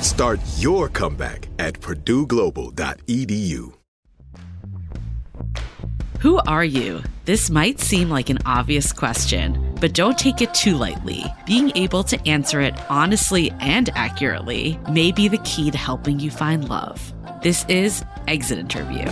[0.00, 3.72] Start your comeback at purdueglobal.edu.
[6.20, 7.02] Who are you?
[7.26, 11.24] This might seem like an obvious question, but don't take it too lightly.
[11.46, 16.32] Being able to answer it honestly and accurately may be the key to helping you
[16.32, 17.12] find love.
[17.42, 19.06] This is Exit Interview.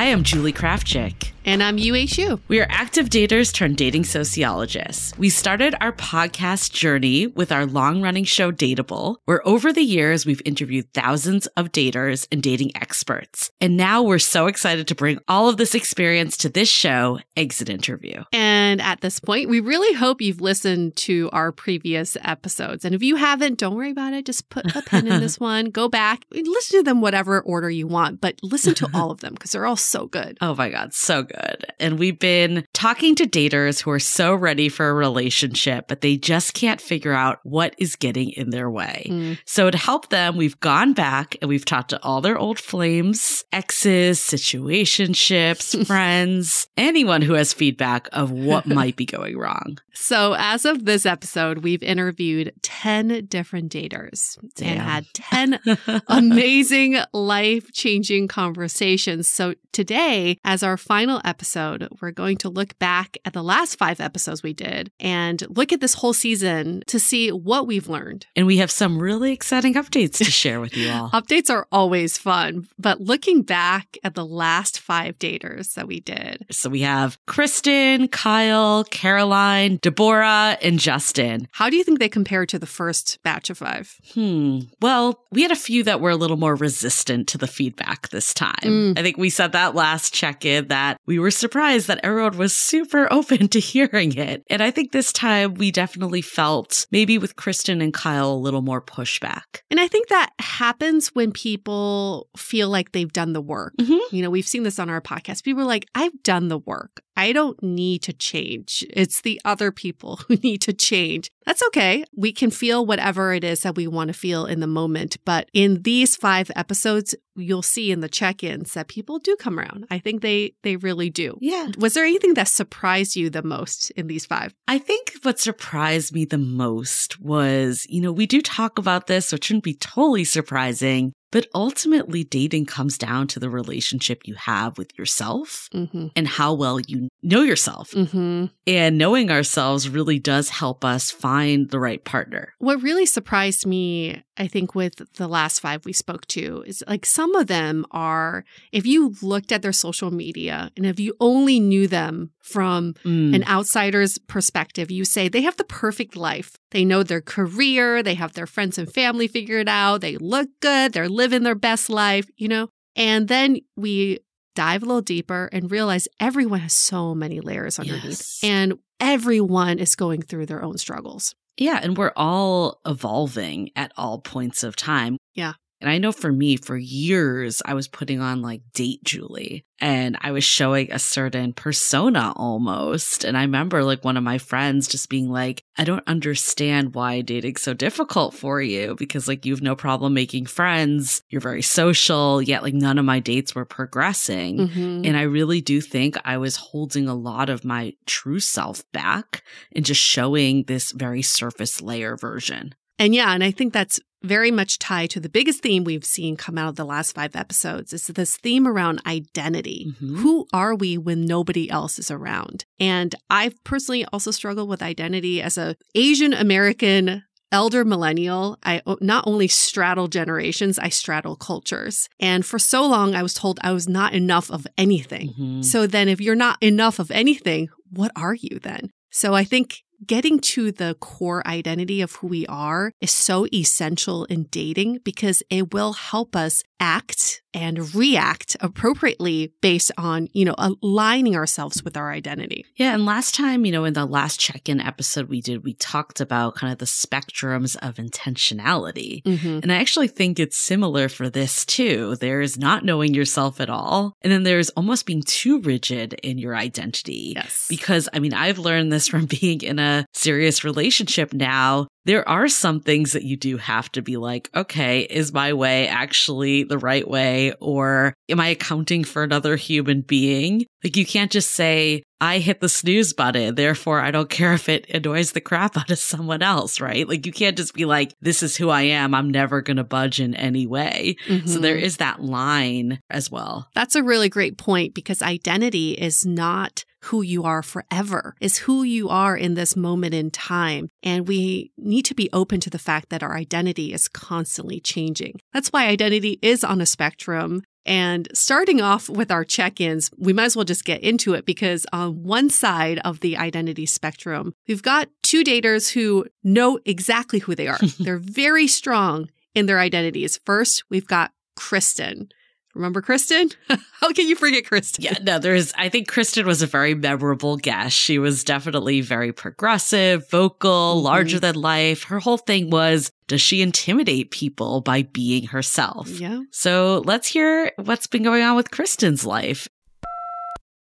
[0.00, 1.32] Hi, I'm Julie Krafchick.
[1.46, 2.38] And I'm Xu.
[2.48, 5.16] We are active daters turned dating sociologists.
[5.16, 10.26] We started our podcast journey with our long running show Dateable, where over the years
[10.26, 13.50] we've interviewed thousands of daters and dating experts.
[13.58, 17.70] And now we're so excited to bring all of this experience to this show, Exit
[17.70, 18.22] Interview.
[18.34, 22.84] And at this point, we really hope you've listened to our previous episodes.
[22.84, 24.26] And if you haven't, don't worry about it.
[24.26, 27.86] Just put a pin in this one, go back, listen to them whatever order you
[27.86, 30.38] want, but listen to all of them because they're all so good.
[30.40, 31.66] Oh my God, so good.
[31.78, 36.16] And we've been talking to daters who are so ready for a relationship, but they
[36.16, 39.06] just can't figure out what is getting in their way.
[39.08, 39.38] Mm.
[39.46, 43.44] So to help them, we've gone back and we've talked to all their old flames,
[43.52, 49.78] exes, situationships, friends, anyone who has feedback of what might be going wrong.
[49.92, 54.68] So as of this episode, we've interviewed 10 different daters Damn.
[54.68, 55.60] and had 10
[56.08, 59.28] amazing life changing conversations.
[59.28, 63.98] So today, as our final episode, we're going to look back at the last five
[63.98, 68.26] episodes we did and look at this whole season to see what we've learned.
[68.36, 71.08] And we have some really exciting updates to share with you all.
[71.14, 76.44] updates are always fun, but looking back at the last five daters that we did.
[76.50, 81.48] So we have Kirstin, Kyle, Caroline, Deborah, and Justin.
[81.52, 83.96] How do you think they compare to the first batch of five?
[84.12, 84.58] Hmm.
[84.82, 88.34] Well, we had a few that were a little more resistant to the feedback this
[88.34, 88.54] time.
[88.62, 88.98] Mm.
[88.98, 92.54] I think we said that last check in that we were surprised that everyone was
[92.54, 94.42] super open to hearing it.
[94.50, 98.62] And I think this time we definitely felt maybe with Kirstin and Kyle a little
[98.62, 99.62] more pushback.
[99.70, 103.74] And I think that happens when people feel like they've done the work.
[103.78, 104.14] Mm-hmm.
[104.14, 105.44] You know, we've seen this on our podcast.
[105.44, 107.02] People are like, I've done the work.
[107.20, 108.82] I don't need to change.
[108.88, 111.30] It's the other people who need to change.
[111.44, 112.04] That's okay.
[112.16, 115.18] We can feel whatever it is that we want to feel in the moment.
[115.26, 119.86] But in these five episodes, you'll see in the check-ins that people do come around.
[119.90, 121.36] I think they they really do.
[121.42, 121.68] Yeah.
[121.76, 124.54] Was there anything that surprised you the most in these five?
[124.66, 129.28] I think what surprised me the most was, you know, we do talk about this,
[129.28, 131.12] so it shouldn't be totally surprising.
[131.30, 136.08] But ultimately, dating comes down to the relationship you have with yourself mm-hmm.
[136.16, 137.92] and how well you know yourself.
[137.92, 138.46] Mm-hmm.
[138.66, 142.54] And knowing ourselves really does help us find the right partner.
[142.58, 147.06] What really surprised me, I think, with the last five we spoke to is like
[147.06, 151.60] some of them are, if you looked at their social media and if you only
[151.60, 153.34] knew them from mm.
[153.34, 156.56] an outsider's perspective, you say they have the perfect life.
[156.70, 160.92] They know their career, they have their friends and family figured out, they look good,
[160.92, 162.68] they're living their best life, you know?
[162.96, 164.20] And then we
[164.54, 168.40] dive a little deeper and realize everyone has so many layers underneath yes.
[168.42, 171.34] and everyone is going through their own struggles.
[171.56, 171.80] Yeah.
[171.82, 175.16] And we're all evolving at all points of time.
[175.34, 175.54] Yeah.
[175.80, 180.18] And I know for me, for years, I was putting on like date Julie and
[180.20, 183.24] I was showing a certain persona almost.
[183.24, 187.22] And I remember like one of my friends just being like, I don't understand why
[187.22, 191.22] dating's so difficult for you because like you have no problem making friends.
[191.30, 194.58] You're very social, yet like none of my dates were progressing.
[194.58, 195.06] Mm-hmm.
[195.06, 199.42] And I really do think I was holding a lot of my true self back
[199.74, 202.74] and just showing this very surface layer version.
[202.98, 206.36] And yeah, and I think that's very much tied to the biggest theme we've seen
[206.36, 209.86] come out of the last five episodes is this theme around identity.
[209.88, 210.16] Mm-hmm.
[210.18, 212.64] Who are we when nobody else is around?
[212.78, 219.24] And I've personally also struggled with identity as a Asian American elder millennial, I not
[219.26, 222.08] only straddle generations, I straddle cultures.
[222.20, 225.30] And for so long, I was told I was not enough of anything.
[225.30, 225.62] Mm-hmm.
[225.62, 228.90] So then, if you're not enough of anything, what are you then?
[229.10, 234.24] So I think getting to the core identity of who we are is so essential
[234.26, 240.54] in dating because it will help us act and react appropriately based on, you know,
[240.58, 242.64] aligning ourselves with our identity.
[242.76, 242.94] Yeah.
[242.94, 246.20] And last time, you know, in the last check in episode we did, we talked
[246.20, 249.22] about kind of the spectrums of intentionality.
[249.22, 249.60] Mm-hmm.
[249.62, 252.16] And I actually think it's similar for this too.
[252.16, 254.14] There's not knowing yourself at all.
[254.22, 257.32] And then there's almost being too rigid in your identity.
[257.36, 257.66] Yes.
[257.68, 262.48] Because I mean, I've learned this from being in a serious relationship now there are
[262.48, 266.78] some things that you do have to be like, okay, is my way actually the
[266.78, 267.52] right way?
[267.60, 270.64] Or am I accounting for another human being?
[270.82, 273.54] Like, you can't just say, I hit the snooze button.
[273.54, 277.08] Therefore, I don't care if it annoys the crap out of someone else, right?
[277.08, 279.14] Like you can't just be like, this is who I am.
[279.14, 281.16] I'm never going to budge in any way.
[281.26, 281.46] Mm-hmm.
[281.46, 283.68] So there is that line as well.
[283.74, 288.82] That's a really great point because identity is not who you are forever, is who
[288.82, 290.88] you are in this moment in time.
[291.02, 295.40] And we need to be open to the fact that our identity is constantly changing.
[295.52, 297.62] That's why identity is on a spectrum.
[297.86, 301.46] And starting off with our check ins, we might as well just get into it
[301.46, 307.38] because on one side of the identity spectrum, we've got two daters who know exactly
[307.38, 307.78] who they are.
[307.98, 310.38] They're very strong in their identities.
[310.44, 312.30] First, we've got Kirstin.
[312.74, 313.54] Remember Kirstin?
[314.00, 315.04] How can you forget Kirstin?
[315.04, 317.96] Yeah, no, there's, I think Kirstin was a very memorable guest.
[317.96, 321.04] She was definitely very progressive, vocal, mm-hmm.
[321.04, 322.04] larger than life.
[322.04, 326.08] Her whole thing was, does she intimidate people by being herself?
[326.08, 326.42] Yeah.
[326.52, 329.68] So let's hear what's been going on with Kirstin's life.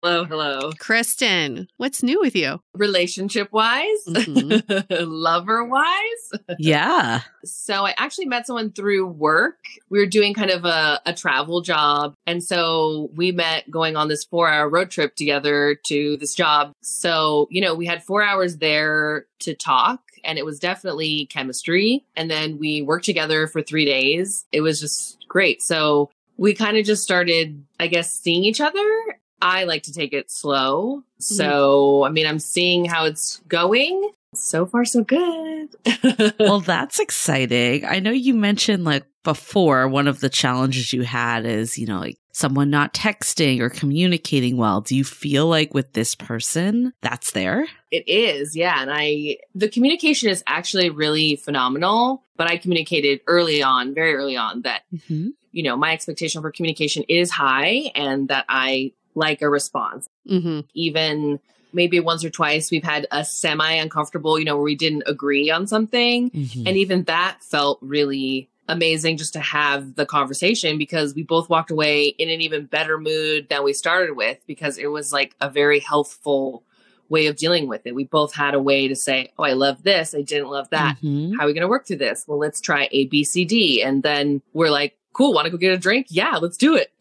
[0.05, 0.73] Hello, hello.
[0.73, 2.61] Kirstin, what's new with you?
[2.75, 4.93] Relationship wise, mm-hmm.
[5.05, 6.33] lover wise.
[6.59, 7.21] Yeah.
[7.45, 9.59] so I actually met someone through work.
[9.91, 12.15] We were doing kind of a, a travel job.
[12.27, 16.73] And so we met going on this four hour road trip together to this job.
[16.81, 22.05] So, you know, we had four hours there to talk and it was definitely chemistry.
[22.17, 24.47] And then we worked together for three days.
[24.51, 25.63] It was just great.
[25.63, 30.13] So we kind of just started, I guess, seeing each other I like to take
[30.13, 30.99] it slow.
[30.99, 31.35] Mm-hmm.
[31.35, 34.11] So, I mean, I'm seeing how it's going.
[34.35, 35.69] So far, so good.
[36.41, 37.85] well, that's exciting.
[37.85, 42.01] I know you mentioned like before, one of the challenges you had is, you know,
[42.01, 44.81] like someone not texting or communicating well.
[44.81, 47.67] Do you feel like with this person that's there?
[47.91, 48.81] It is, yeah.
[48.81, 54.37] And I, the communication is actually really phenomenal, but I communicated early on, very early
[54.37, 55.29] on that, mm-hmm.
[55.51, 60.09] you know, my expectation for communication is high and that I like a response.
[60.29, 60.61] Mm-hmm.
[60.75, 61.41] Even
[61.73, 65.51] maybe once or twice we've had a semi uncomfortable, you know, where we didn't agree
[65.51, 66.31] on something.
[66.31, 66.67] Mm-hmm.
[66.67, 71.71] And even that felt really amazing just to have the conversation because we both walked
[71.71, 75.51] away in an even better mood than we started with because it was like a
[75.51, 76.63] very healthful
[77.09, 77.95] way of dealing with it.
[77.95, 80.15] We both had a way to say, Oh, I love this.
[80.15, 80.97] I didn't love that.
[80.97, 81.35] Mm-hmm.
[81.37, 82.25] How are we going to work through this?
[82.27, 83.83] Well, let's try A, B, C, D.
[83.83, 86.07] And then we're like, cool, want to go get a drink?
[86.11, 86.93] Yeah, let's do it.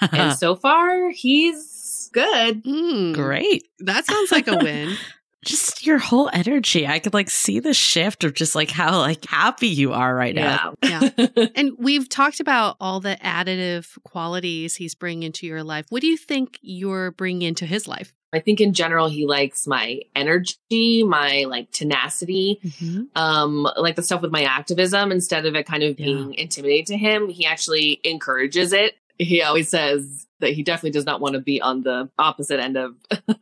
[0.12, 2.64] and so far, he's good.
[2.64, 3.68] Mm, Great.
[3.80, 4.96] That sounds like a win.
[5.44, 6.86] just your whole energy.
[6.86, 10.34] I could like see the shift of just like how like happy you are right
[10.34, 10.74] now.
[10.82, 11.08] Yeah.
[11.16, 11.46] yeah.
[11.54, 15.86] and we've talked about all the additive qualities he's bringing into your life.
[15.90, 18.12] What do you think you're bringing into his life?
[18.32, 23.04] I think in general he likes my energy, my like tenacity, mm-hmm.
[23.14, 25.10] um, like the stuff with my activism.
[25.10, 26.42] Instead of it kind of being yeah.
[26.42, 28.94] intimidating to him, he actually encourages it.
[29.18, 32.76] He always says that he definitely does not want to be on the opposite end
[32.76, 32.94] of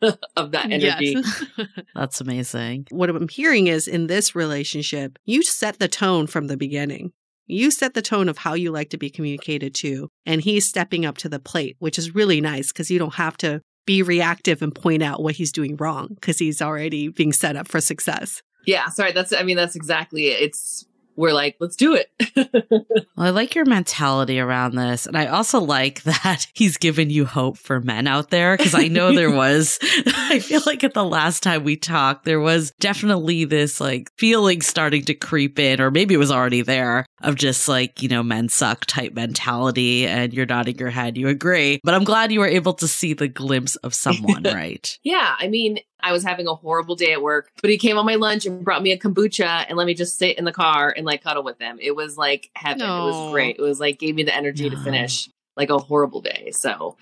[0.37, 1.17] of that energy.
[1.17, 1.45] Yes.
[1.95, 2.87] That's amazing.
[2.91, 7.13] What I'm hearing is in this relationship, you set the tone from the beginning.
[7.49, 11.07] You set the tone of how you like to be communicated to, and he's stepping
[11.07, 14.61] up to the plate, which is really nice because you don't have to be reactive
[14.63, 18.43] and point out what he's doing wrong because he's already being set up for success.
[18.67, 19.13] Yeah, sorry.
[19.13, 20.43] That's, I mean, that's exactly it.
[20.43, 20.85] It's
[21.17, 22.11] we're like, let's do it.
[23.17, 25.07] well, I like your mentality around this.
[25.07, 28.57] And I also like that he's given you hope for men out there.
[28.57, 32.41] Cause I know there was, I feel like at the last time we talked, there
[32.41, 37.07] was definitely this like feeling starting to creep in, or maybe it was already there
[37.23, 40.07] of just like, you know, men suck type mentality.
[40.07, 41.17] And you're nodding your head.
[41.17, 41.81] You agree.
[41.83, 44.99] But I'm glad you were able to see the glimpse of someone, right?
[45.03, 45.35] yeah.
[45.39, 48.15] I mean, I was having a horrible day at work, but he came on my
[48.15, 51.05] lunch and brought me a kombucha and let me just sit in the car and
[51.05, 51.79] like cuddle with him.
[51.83, 52.79] It was like heaven.
[52.79, 53.09] No.
[53.09, 53.57] It was great.
[53.59, 54.77] It was like gave me the energy no.
[54.77, 56.53] to finish like a horrible day.
[56.53, 56.97] So,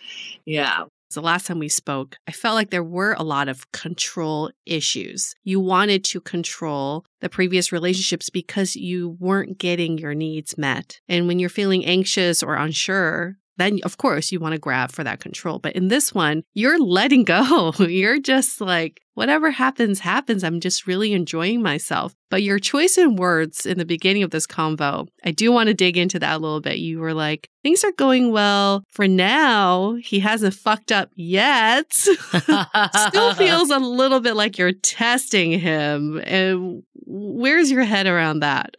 [0.46, 0.84] yeah.
[1.12, 5.34] The last time we spoke, I felt like there were a lot of control issues.
[5.44, 11.00] You wanted to control the previous relationships because you weren't getting your needs met.
[11.08, 15.04] And when you're feeling anxious or unsure, then of course you want to grab for
[15.04, 15.58] that control.
[15.58, 17.72] But in this one, you're letting go.
[17.78, 20.42] You're just like, whatever happens, happens.
[20.42, 22.14] I'm just really enjoying myself.
[22.30, 25.74] But your choice in words in the beginning of this convo, I do want to
[25.74, 26.78] dig into that a little bit.
[26.78, 29.94] You were like, things are going well for now.
[30.02, 31.92] He hasn't fucked up yet.
[31.92, 36.20] Still feels a little bit like you're testing him.
[36.24, 38.74] And where's your head around that?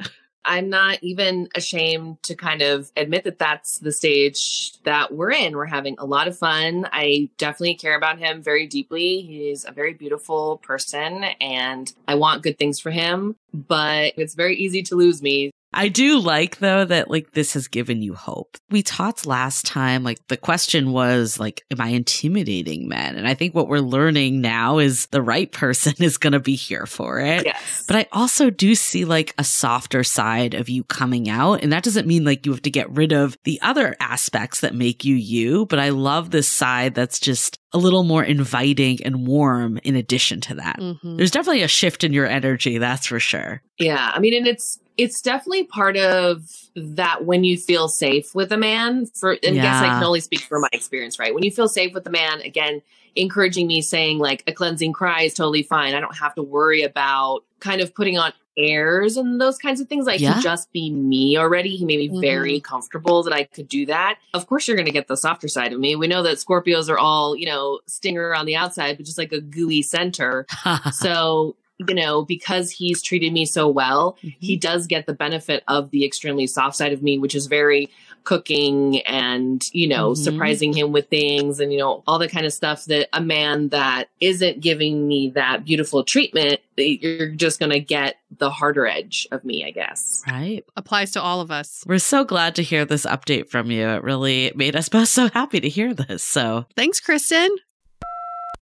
[0.46, 5.56] I'm not even ashamed to kind of admit that that's the stage that we're in.
[5.56, 6.88] We're having a lot of fun.
[6.94, 9.22] I definitely care about him very deeply.
[9.22, 14.56] He's a very beautiful person and I want good things for him, but it's very
[14.56, 15.52] easy to lose me.
[15.76, 18.58] I do like though that like this has given you hope.
[18.70, 23.16] We talked last time, like the question was like, am I intimidating men?
[23.16, 26.56] And I think what we're learning now is the right person is going to be
[26.56, 27.46] here for it.
[27.46, 27.84] Yes.
[27.88, 31.62] But I also do see like a softer side of you coming out.
[31.62, 34.74] And that doesn't mean like you have to get rid of the other aspects that
[34.74, 35.66] make you you.
[35.66, 40.40] But I love this side that's just a little more inviting and warm in addition
[40.42, 40.80] to that.
[40.80, 41.18] Mm-hmm.
[41.18, 43.62] There's definitely a shift in your energy, that's for sure.
[43.78, 44.12] Yeah.
[44.14, 48.58] I mean, and it's it's definitely part of that when you feel safe with a
[48.58, 49.64] man for and yeah.
[49.64, 51.34] guess I can only speak from my experience, right?
[51.34, 52.82] When you feel safe with a man, again,
[53.16, 55.96] encouraging me saying like a cleansing cry is totally fine.
[55.96, 59.88] I don't have to worry about kind of putting on airs and those kinds of
[59.88, 60.06] things.
[60.06, 60.40] Like yeah.
[60.42, 61.76] just be me already.
[61.76, 62.22] He made me mm-hmm.
[62.22, 64.18] very comfortable that I could do that.
[64.34, 65.96] Of course, you're going to get the softer side of me.
[65.96, 69.32] We know that Scorpios are all, you know, stinger on the outside, but just like
[69.32, 70.46] a gooey center.
[70.92, 74.30] so you know, because he's treated me so well, mm-hmm.
[74.40, 77.90] he does get the benefit of the extremely soft side of me, which is very
[78.24, 80.24] cooking and, you know, mm-hmm.
[80.24, 83.70] surprising him with things and, you know, all the kind of stuff that a man
[83.70, 89.28] that isn't giving me that beautiful treatment, you're just going to get the harder edge
[89.32, 90.24] of me, I guess.
[90.28, 90.66] Right.
[90.76, 91.84] Applies to all of us.
[91.86, 93.88] We're so glad to hear this update from you.
[93.88, 96.24] It really made us both so happy to hear this.
[96.24, 97.50] So thanks, Kirstin.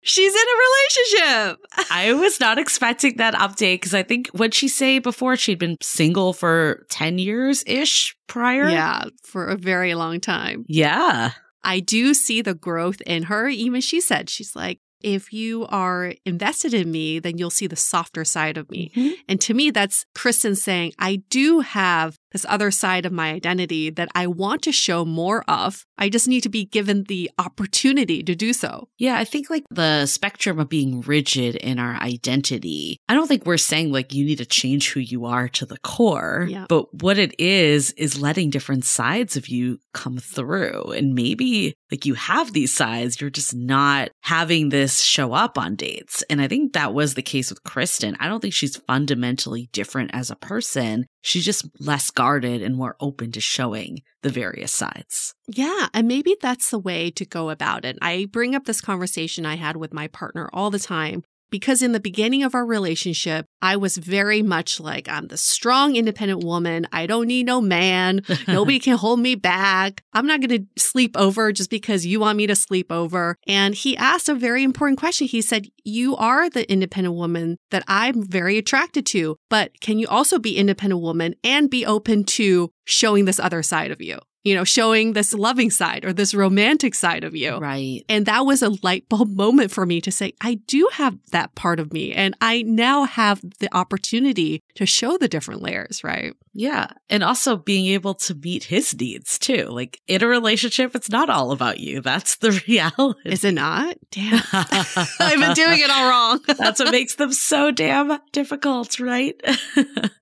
[0.03, 1.60] She's in a relationship.
[1.91, 5.77] I was not expecting that update because I think what she say before she'd been
[5.81, 8.70] single for 10 years ish prior.
[8.70, 10.65] Yeah, for a very long time.
[10.67, 11.31] Yeah.
[11.63, 13.48] I do see the growth in her.
[13.48, 17.75] Even she said, she's like, if you are invested in me, then you'll see the
[17.75, 18.91] softer side of me.
[18.96, 19.13] Mm-hmm.
[19.27, 23.90] And to me, that's Kirstin saying, I do have this other side of my identity
[23.92, 25.86] that I want to show more of.
[25.98, 28.88] I just need to be given the opportunity to do so.
[28.98, 33.46] Yeah, I think like the spectrum of being rigid in our identity, I don't think
[33.46, 36.48] we're saying like you need to change who you are to the core.
[36.50, 36.66] Yeah.
[36.68, 40.92] But what it is, is letting different sides of you come through.
[40.92, 45.76] And maybe like you have these sides, you're just not having this show up on
[45.76, 46.24] dates.
[46.30, 48.16] And I think that was the case with Kirstin.
[48.20, 51.06] I don't think she's fundamentally different as a person.
[51.22, 55.34] She's just less guarded and more open to showing the various sides.
[55.48, 55.88] Yeah.
[55.92, 57.98] And maybe that's the way to go about it.
[58.00, 61.91] I bring up this conversation I had with my partner all the time because in
[61.91, 66.88] the beginning of our relationship, I was very much like, I'm the strong, independent woman.
[66.91, 68.22] I don't need no man.
[68.48, 70.01] Nobody can hold me back.
[70.13, 73.38] I'm not going to sleep over just because you want me to sleep over.
[73.46, 75.27] And he asked a very important question.
[75.27, 80.08] He said, You are the independent woman that I'm very attracted to, but can you
[80.08, 84.20] also be independent woman and be open to showing this other side of you?
[84.43, 87.57] You know, showing this loving side or this romantic side of you.
[87.57, 88.03] Right.
[88.10, 91.53] And that was a light bulb moment for me to say, I do have that
[91.55, 92.13] part of me.
[92.13, 96.33] And I now have the opportunity to show the different layers, right?
[96.53, 96.88] Yeah.
[97.10, 99.65] And also being able to meet his needs too.
[99.65, 102.01] Like in a relationship, it's not all about you.
[102.01, 103.19] That's the reality.
[103.25, 103.95] Is it not?
[104.12, 104.41] Damn.
[104.53, 106.41] I've been doing it all wrong.
[106.57, 109.39] That's what makes them so damn difficult, right?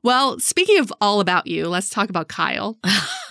[0.03, 2.77] well, speaking of all about you, let's talk about Kyle.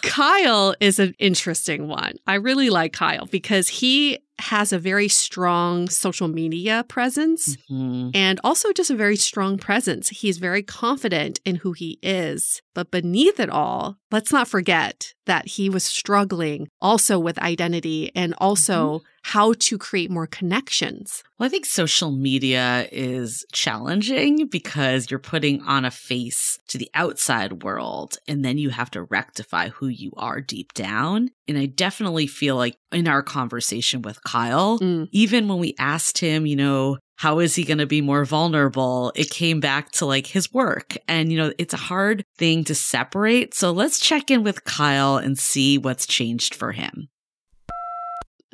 [0.02, 2.16] Kyle is an interesting one.
[2.26, 8.10] I really like Kyle because he has a very strong social media presence mm-hmm.
[8.14, 10.08] and also just a very strong presence.
[10.08, 12.62] He's very confident in who he is.
[12.74, 18.34] But beneath it all, let's not forget that he was struggling also with identity and
[18.38, 19.04] also mm-hmm.
[19.22, 21.22] how to create more connections.
[21.38, 26.90] Well, I think social media is challenging because you're putting on a face to the
[26.94, 31.28] outside world and then you have to rectify who you are deep down.
[31.46, 35.08] And I definitely feel like in our conversation with Kyle, mm.
[35.12, 39.12] even when we asked him, you know, how is he going to be more vulnerable?
[39.16, 40.96] It came back to like his work.
[41.08, 43.54] And, you know, it's a hard thing to separate.
[43.54, 47.08] So let's check in with Kyle and see what's changed for him.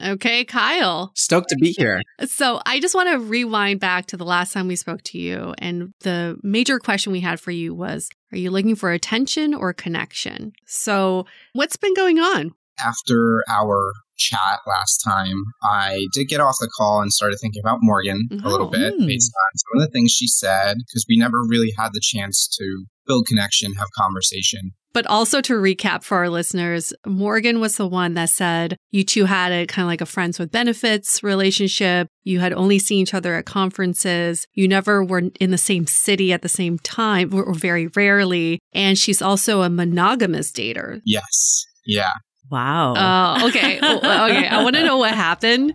[0.02, 1.12] Okay, Kyle.
[1.14, 2.00] Stoked to be here.
[2.26, 5.54] So, I just want to rewind back to the last time we spoke to you.
[5.58, 9.72] And the major question we had for you was Are you looking for attention or
[9.72, 10.52] connection?
[10.66, 12.54] So, what's been going on?
[12.84, 17.78] After our chat last time, I did get off the call and started thinking about
[17.82, 19.06] Morgan oh, a little bit mm.
[19.06, 22.48] based on some of the things she said, because we never really had the chance
[22.58, 24.72] to build connection, have conversation.
[24.92, 29.24] But also to recap for our listeners, Morgan was the one that said you two
[29.24, 32.06] had a kind of like a friends with benefits relationship.
[32.22, 34.46] You had only seen each other at conferences.
[34.54, 38.60] You never were in the same city at the same time or very rarely.
[38.72, 41.00] And she's also a monogamous dater.
[41.04, 41.66] Yes.
[41.84, 42.12] Yeah.
[42.50, 42.94] Wow.
[43.40, 43.78] Oh, okay.
[43.80, 44.46] Uh, okay.
[44.46, 45.74] I want to know what happened.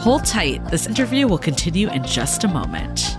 [0.00, 0.64] Hold tight.
[0.70, 3.16] This interview will continue in just a moment.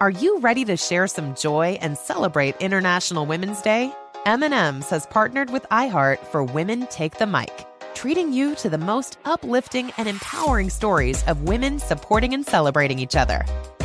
[0.00, 3.92] Are you ready to share some joy and celebrate International Women's Day?
[4.24, 7.66] M&M's has partnered with iHeart for Women Take the Mic
[8.00, 13.14] treating you to the most uplifting and empowering stories of women supporting and celebrating each
[13.14, 13.44] other.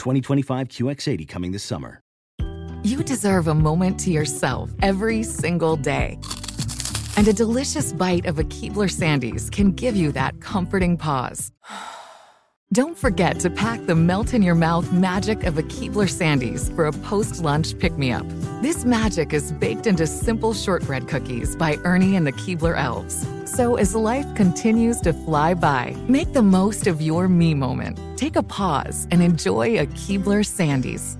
[0.00, 2.00] 2025 QX80 coming this summer.
[2.82, 6.18] You deserve a moment to yourself every single day.
[7.18, 11.52] And a delicious bite of a Keebler Sandies can give you that comforting pause.
[12.72, 16.86] Don't forget to pack the melt in your mouth magic of a Keebler Sandies for
[16.86, 18.26] a post lunch pick me up.
[18.62, 23.26] This magic is baked into simple shortbread cookies by Ernie and the Keebler Elves.
[23.44, 27.98] So as life continues to fly by, make the most of your me moment.
[28.20, 31.16] Take a pause and enjoy a Keebler Sandies.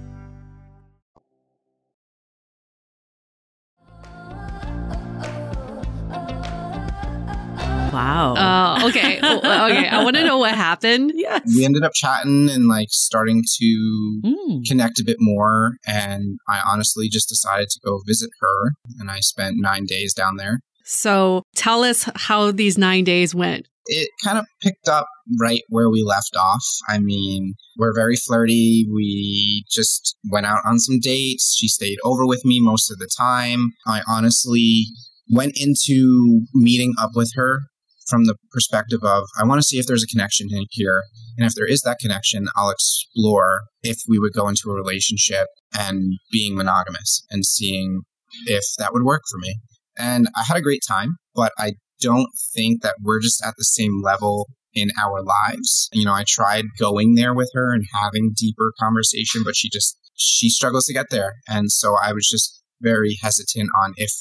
[7.91, 8.35] Wow.
[8.37, 9.17] Oh, okay.
[9.25, 9.89] okay.
[9.89, 11.13] I want to know what happened.
[11.15, 11.41] Yes.
[11.57, 14.69] We ended up chatting and like starting to mm.
[14.69, 15.79] connect a bit more.
[15.87, 18.73] And I honestly just decided to go visit her.
[18.99, 20.61] And I spent nine days down there.
[20.85, 23.70] So tell us how these nine days went.
[23.87, 25.07] It kind of picked up
[25.41, 26.65] right where we left off.
[26.89, 28.87] I mean, we're very flirty.
[28.93, 31.57] We just went out on some dates.
[31.59, 33.71] She stayed over with me most of the time.
[33.87, 34.87] I honestly
[35.33, 37.61] went into meeting up with her
[38.09, 41.03] from the perspective of I want to see if there's a connection here.
[41.39, 45.47] And if there is that connection, I'll explore if we would go into a relationship
[45.79, 48.03] and being monogamous and seeing
[48.47, 49.55] if that would work for me.
[49.99, 53.65] and I had a great time, but I don't think that we're just at the
[53.65, 55.89] same level in our lives.
[55.93, 59.99] You know, I tried going there with her and having deeper conversation, but she just
[60.15, 61.35] she struggles to get there.
[61.49, 64.13] And so I was just very hesitant on if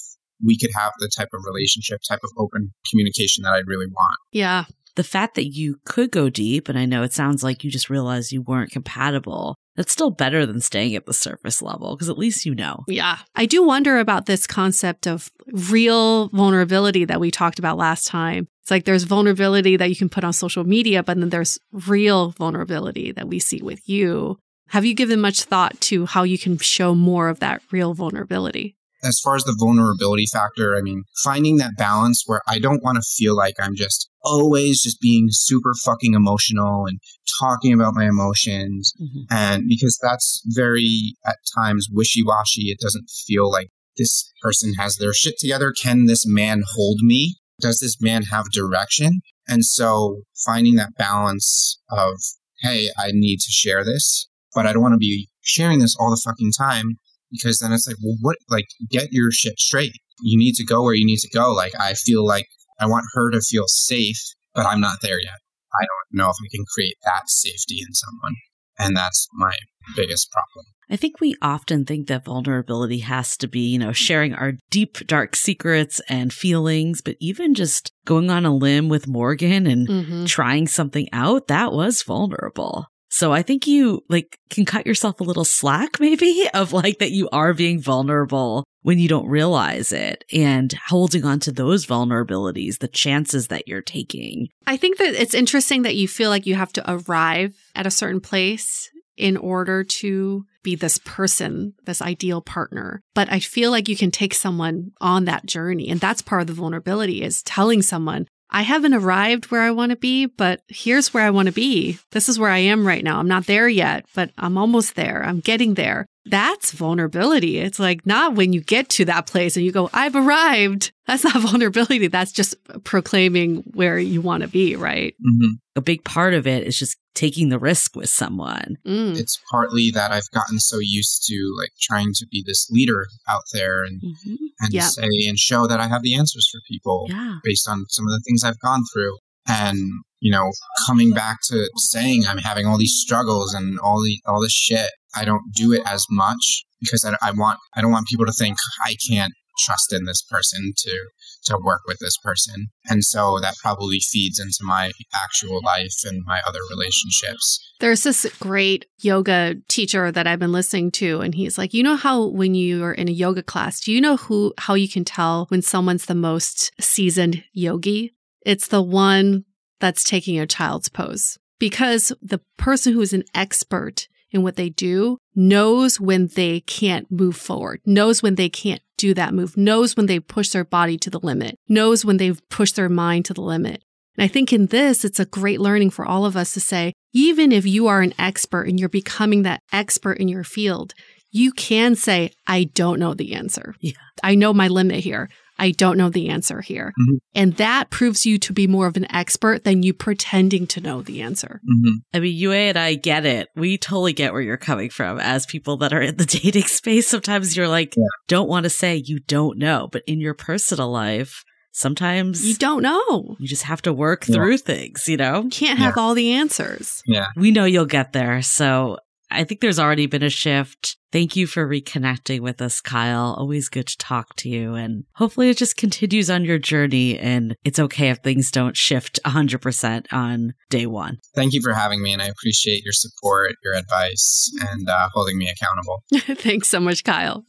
[0.44, 4.18] we could have the type of relationship, type of open communication that I really want.
[4.32, 4.66] Yeah.
[4.96, 7.90] The fact that you could go deep, and I know it sounds like you just
[7.90, 12.18] realized you weren't compatible, that's still better than staying at the surface level because at
[12.18, 12.84] least you know.
[12.86, 13.20] Yeah.
[13.34, 18.50] I do wonder about this concept of real vulnerability that we talked about last time.
[18.62, 22.32] It's like there's vulnerability that you can put on social media, but then there's real
[22.32, 24.38] vulnerability that we see with you.
[24.68, 28.76] Have you given much thought to how you can show more of that real vulnerability?
[29.02, 32.98] As far as the vulnerability factor, I mean, finding that balance where I don't want
[32.98, 37.00] to feel like I'm just always just being super fucking emotional and
[37.42, 38.94] talking about my emotions.
[39.02, 39.22] Mm-hmm.
[39.30, 44.96] And because that's very, at times, wishy washy, it doesn't feel like this person has
[44.96, 45.74] their shit together.
[45.82, 47.36] Can this man hold me?
[47.62, 49.22] Does this man have direction?
[49.48, 52.14] And so finding that balance of,
[52.62, 56.12] hey, I need to share this, but I don't want to be sharing this all
[56.12, 56.98] the fucking time
[57.32, 59.94] because then it's like, well, what, like, get your shit straight.
[60.22, 61.54] You need to go where you need to go.
[61.54, 62.48] Like, I feel like
[62.80, 64.22] I want her to feel safe,
[64.54, 65.40] but I'm not there yet.
[65.74, 68.36] I don't know if I can create that safety in someone.
[68.80, 69.54] And that's my
[69.96, 70.66] biggest problem.
[70.92, 75.06] I think we often think that vulnerability has to be, you know, sharing our deep,
[75.06, 80.26] dark secrets and feelings, but even just going on a limb with Morgan and mm-hmm.
[80.26, 82.88] trying something out, that was vulnerable.
[83.10, 87.12] So I think you like can cut yourself a little slack maybe of like that
[87.12, 92.80] you are being vulnerable when you don't realize it and holding on to those vulnerabilities,
[92.80, 94.48] the chances that you're taking.
[94.66, 97.92] I think that it's interesting that you feel like you have to arrive at a
[97.92, 103.02] certain place in order to be this person, this ideal partner.
[103.14, 105.90] But I feel like you can take someone on that journey.
[105.90, 109.92] And that's part of the vulnerability is telling someone, I haven't arrived where I want
[109.92, 112.00] to be, but here's where I want to be.
[112.12, 113.20] This is where I am right now.
[113.20, 115.24] I'm not there yet, but I'm almost there.
[115.24, 116.08] I'm getting there.
[116.30, 117.58] That's vulnerability.
[117.58, 120.92] It's like not when you get to that place and you go, I've arrived.
[121.08, 122.08] That's not vulnerability.
[122.08, 125.14] That's just proclaiming where you want to be, right?
[125.14, 125.54] Mm-hmm.
[125.76, 128.78] A big part of it is just taking the risk with someone.
[128.86, 129.20] Mm.
[129.20, 133.44] It's partly that I've gotten so used to like trying to be this leader out
[133.54, 134.36] there and mm-hmm.
[134.62, 134.86] and yep.
[134.86, 137.40] say and show that I have the answers for people yeah.
[137.44, 139.18] based on some of the things I've gone through.
[139.48, 139.78] And
[140.20, 140.52] you know,
[140.86, 144.90] coming back to saying I'm having all these struggles and all the all this shit,
[145.16, 148.34] I don't do it as much because I, I want I don't want people to
[148.34, 151.00] think I can't trust in this person to
[151.46, 152.68] to work with this person.
[152.90, 157.60] And so that probably feeds into my actual life and my other relationships.
[157.80, 161.96] There's this great yoga teacher that I've been listening to and he's like, "You know
[161.96, 165.06] how when you are in a yoga class, do you know who how you can
[165.06, 168.14] tell when someone's the most seasoned yogi?
[168.46, 169.46] It's the one
[169.80, 174.70] that's taking a child's pose." Because the person who is an expert in what they
[174.70, 179.96] do knows when they can't move forward, knows when they can't do that move, knows
[179.96, 183.34] when they push their body to the limit, knows when they've pushed their mind to
[183.34, 183.84] the limit.
[184.18, 186.94] And I think in this, it's a great learning for all of us to say,
[187.14, 190.94] even if you are an expert and you're becoming that expert in your field,
[191.32, 193.76] you can say, I don't know the answer.
[193.80, 193.94] Yeah.
[194.24, 195.30] I know my limit here.
[195.60, 196.94] I don't know the answer here.
[197.00, 197.16] Mm-hmm.
[197.36, 201.02] And that proves you to be more of an expert than you pretending to know
[201.02, 201.62] the answer.
[201.64, 201.96] Mm-hmm.
[202.14, 203.50] I mean, Yue and I get it.
[203.56, 207.08] We totally get where you're coming from as people that are in the dating space.
[207.08, 208.04] Sometimes you're like, yeah.
[208.28, 212.82] don't want to say you don't know, but in your personal life, sometimes you don't
[212.82, 213.36] know.
[213.40, 214.36] You just have to work yeah.
[214.36, 215.48] through things, you know?
[215.52, 216.02] Can't have yeah.
[216.02, 217.04] all the answers.
[217.06, 217.28] Yeah.
[217.36, 218.42] We know you'll get there.
[218.42, 218.98] So
[219.32, 220.98] I think there's already been a shift.
[221.12, 223.36] Thank you for reconnecting with us, Kyle.
[223.38, 224.76] Always good to talk to you.
[224.76, 229.20] And hopefully it just continues on your journey and it's okay if things don't shift
[229.26, 231.18] 100% on day one.
[231.36, 232.14] Thank you for having me.
[232.14, 236.04] And I appreciate your support, your advice, and uh, holding me accountable.
[236.42, 237.46] Thanks so much, Kyle.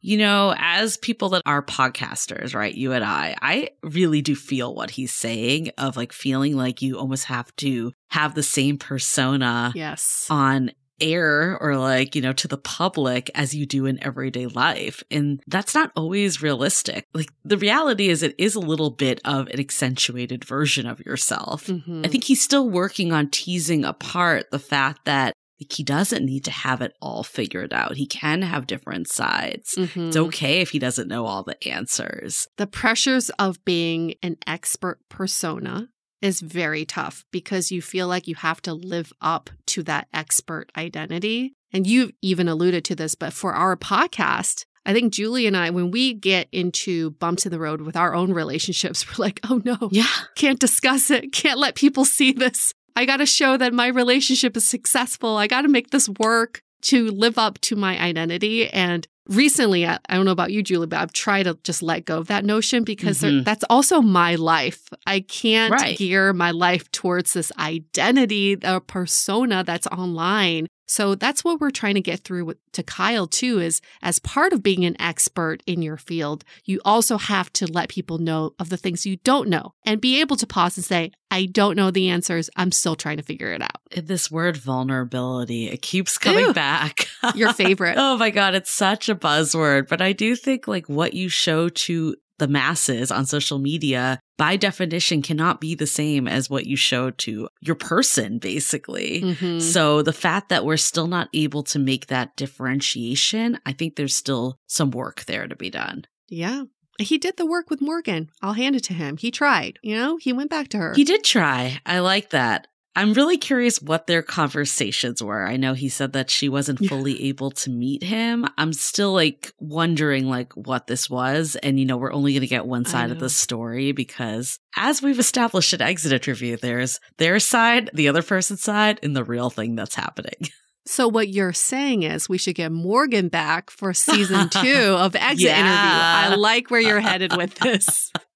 [0.00, 2.74] You know, as people that are podcasters, right?
[2.74, 6.98] You and I, I really do feel what he's saying of like feeling like you
[6.98, 10.26] almost have to have the same persona yes.
[10.30, 15.02] on air or like, you know, to the public as you do in everyday life.
[15.10, 17.06] And that's not always realistic.
[17.14, 21.66] Like the reality is it is a little bit of an accentuated version of yourself.
[21.66, 22.02] Mm-hmm.
[22.04, 25.34] I think he's still working on teasing apart the fact that
[25.68, 27.96] he doesn't need to have it all figured out.
[27.96, 29.74] He can have different sides.
[29.76, 30.08] Mm-hmm.
[30.08, 32.46] It's okay if he doesn't know all the answers.
[32.56, 35.88] The pressures of being an expert persona
[36.22, 40.70] is very tough because you feel like you have to live up to that expert
[40.76, 41.54] identity.
[41.72, 45.70] And you've even alluded to this, but for our podcast, I think Julie and I,
[45.70, 49.60] when we get into bumps in the road with our own relationships, we're like, oh
[49.64, 50.06] no, Yeah.
[50.36, 52.74] can't discuss it, can't let people see this.
[52.96, 55.36] I got to show that my relationship is successful.
[55.36, 58.68] I got to make this work to live up to my identity.
[58.68, 62.04] And recently, I, I don't know about you, Julie, but I've tried to just let
[62.06, 63.44] go of that notion because Mhm.
[63.44, 64.88] that's also my life.
[65.06, 65.96] I can't Right.
[65.98, 70.66] gear my life towards this identity, a persona that's online.
[70.90, 74.52] So that's what we're trying to get through with, to Kyle too is as part
[74.52, 78.70] of being an expert in your field, you also have to let people know of
[78.70, 81.92] the things you don't know and be able to pause and say, I don't know
[81.92, 82.50] the answers.
[82.56, 83.78] I'm still trying to figure it out.
[83.94, 86.52] This word vulnerability, it keeps coming Ew.
[86.52, 87.06] back.
[87.36, 87.94] Your favorite.
[87.98, 89.88] oh my God, it's such a buzzword.
[89.88, 94.56] But I do think like what you show to the masses on social media by
[94.56, 99.22] definition cannot be the same as what you show to your person, basically.
[99.22, 99.62] Mhm.
[99.62, 104.16] So the fact that we're still not able to make that differentiation, I think there's
[104.16, 106.06] still some work there to be done.
[106.28, 106.64] Yeah.
[106.98, 108.28] He did the work with Morgan.
[108.42, 109.16] I'll hand it to him.
[109.16, 110.92] He tried, you know, he went back to her.
[110.94, 111.80] He did try.
[111.86, 112.66] I like that.
[112.96, 115.46] I'm really curious what their conversations were.
[115.46, 116.88] I know he said that she wasn't Yeah.
[116.88, 118.44] fully able to meet him.
[118.58, 121.56] I'm still like wondering like what this was.
[121.62, 125.00] And you know, we're only going to get one side of the story because as
[125.02, 129.50] we've established at Exit Interview, there's their side, the other person's side, and the real
[129.50, 130.34] thing that's happening.
[130.86, 134.58] So what you're saying is we should get Morgan back for season two
[134.98, 135.60] of Exit Yeah.
[135.60, 136.34] Interview.
[136.34, 138.10] I like where you're headed with this.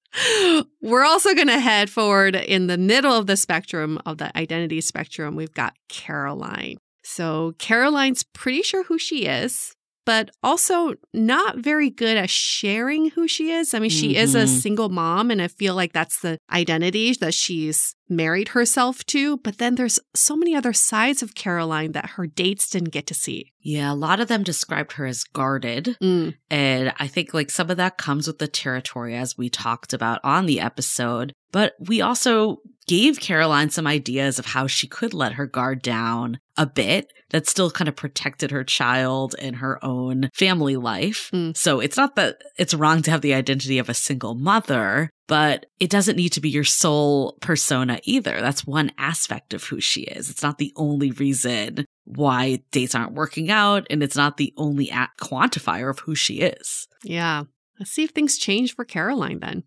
[0.81, 4.81] We're also going to head forward in the middle of the spectrum of the identity
[4.81, 5.35] spectrum.
[5.35, 6.79] We've got Caroline.
[7.03, 9.75] So Caroline's pretty sure who she is,
[10.05, 13.75] but also not very good at sharing who she is.
[13.75, 14.61] I mean, she is a Mhm.
[14.61, 19.39] single mom, and I feel like that's the identity that she's married herself to.
[19.39, 23.15] But then there's so many other sides of Caroline that her dates didn't get to
[23.15, 23.51] see.
[23.67, 25.97] yeah, a lot of them described her as guarded.
[26.03, 29.95] Mm, And I think like some of that comes with the territory as we talked
[29.95, 31.33] about on the episode.
[31.51, 36.41] But we also gave Caroline some ideas of how she could let her guard down
[36.57, 41.31] a bit that still kind of protected her child and her own family life.
[41.33, 41.57] Mm.
[41.57, 45.67] So it's not that it's wrong to have the identity of a single mother, but
[45.81, 48.41] it doesn't need to be your sole persona either.
[48.41, 50.31] That's one aspect of who she is.
[50.31, 54.89] It's not the only reason why dates aren't working out, and it's not the only
[55.21, 56.87] quantifier of who she is.
[57.03, 57.45] yeah.
[57.81, 59.65] Let's see if things change for Caroline then.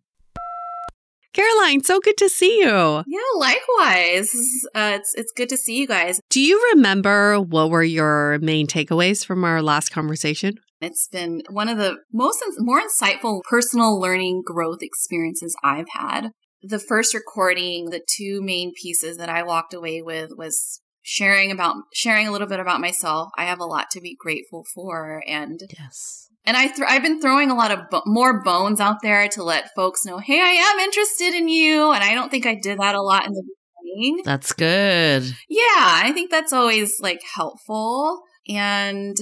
[1.33, 3.03] Caroline, so good to see you.
[3.05, 4.31] Yeah, likewise.
[4.73, 6.19] Uh, it's it's good to see you guys.
[6.29, 10.59] Do you remember what were your main takeaways from our last conversation?
[10.81, 16.29] It's been one of the most more insightful personal learning growth experiences I've had.
[16.61, 21.75] The first recording, the two main pieces that I walked away with was sharing about
[21.93, 23.29] sharing a little bit about myself.
[23.37, 26.27] I have a lot to be grateful for, and Yes.
[26.47, 29.43] And I th- I've been throwing a lot of bo- more bones out there to
[29.43, 32.79] let folks know, hey, I am interested in you, and I don't think I did
[32.79, 33.43] that a lot in the
[33.83, 34.21] beginning.
[34.23, 35.23] That's good.
[35.49, 39.17] Yeah, I think that's always like helpful and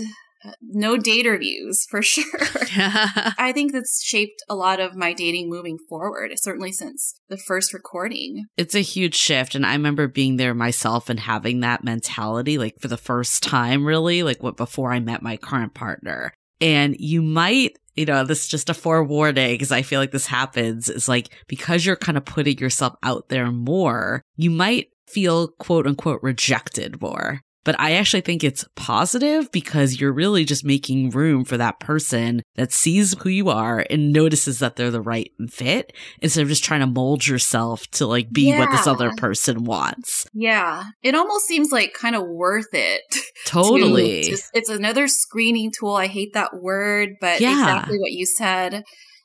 [0.46, 2.24] uh, no date reviews for sure.
[2.78, 7.74] I think that's shaped a lot of my dating moving forward, certainly since the first
[7.74, 8.46] recording.
[8.56, 9.56] It's a huge shift.
[9.56, 13.84] And I remember being there myself and having that mentality, like for the first time,
[13.84, 16.32] really, like what before I met my current partner.
[16.62, 20.28] And you might, you know, this is just a forewarning because I feel like this
[20.28, 20.90] happens.
[20.90, 25.88] Is like because you're kind of putting yourself out there more, you might feel quote
[25.88, 27.42] unquote rejected more.
[27.66, 32.42] But I actually think it's positive because you're really just making room for that person
[32.56, 36.64] that sees who you are and notices that they're the right fit instead of just
[36.64, 40.26] trying to mold yourself to like be what this other person wants.
[40.34, 43.02] Yeah, it almost seems like kind of worth it.
[43.12, 44.24] to- Totally.
[44.24, 45.96] just- it's another screening tool.
[45.96, 47.52] I hate that word, but Yeah.
[47.52, 48.84] exactly what you said.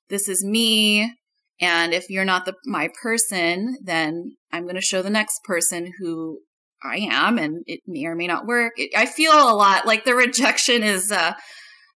[0.08, 1.12] This is me.
[1.60, 5.92] And if you're not the my person, then I'm going to show the next person
[6.00, 6.38] who
[6.82, 8.72] I am, and it may or may not work.
[8.76, 11.34] It, I feel a lot like the rejection is, uh,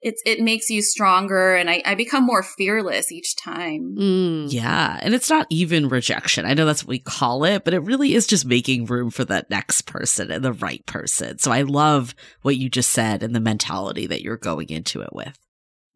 [0.03, 3.97] it's it makes you stronger, and I, I become more fearless each time.
[3.99, 4.53] Mm.
[4.53, 4.99] Yeah.
[5.01, 6.45] And it's not even rejection.
[6.45, 9.25] I know that's what we call it, but it really is just making room for
[9.25, 11.39] that next person and the right person.
[11.39, 15.15] So I love what you just said and the mentality that you're going into it
[15.15, 15.39] with.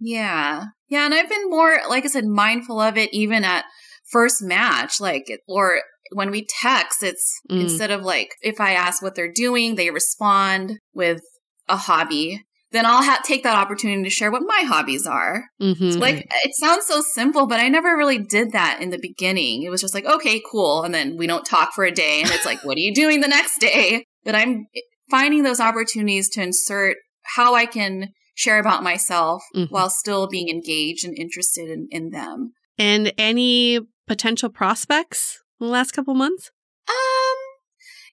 [0.01, 0.65] Yeah.
[0.89, 1.05] Yeah.
[1.05, 3.67] And I've been more, like I said, mindful of it even at
[4.11, 7.63] first match, like, or when we text, it's Mm.
[7.63, 11.21] instead of like, if I ask what they're doing, they respond with
[11.69, 12.43] a hobby.
[12.71, 15.45] Then I'll ha- take that opportunity to share what my hobbies are.
[15.61, 15.99] Mhm.
[15.99, 19.63] Like, it sounds so simple, but I never really did that in the beginning.
[19.63, 20.83] It was just like, okay, cool.
[20.83, 22.21] And then we don't talk for a day.
[22.21, 24.05] And it's like, what are you doing the next day?
[24.23, 24.67] But I'm
[25.11, 26.99] finding those opportunities to insert
[27.37, 29.73] how I can share about myself mm-hmm.
[29.73, 32.53] while still being engaged and interested in, in them.
[32.79, 36.51] And any potential prospects the last couple months?
[36.89, 37.37] Um,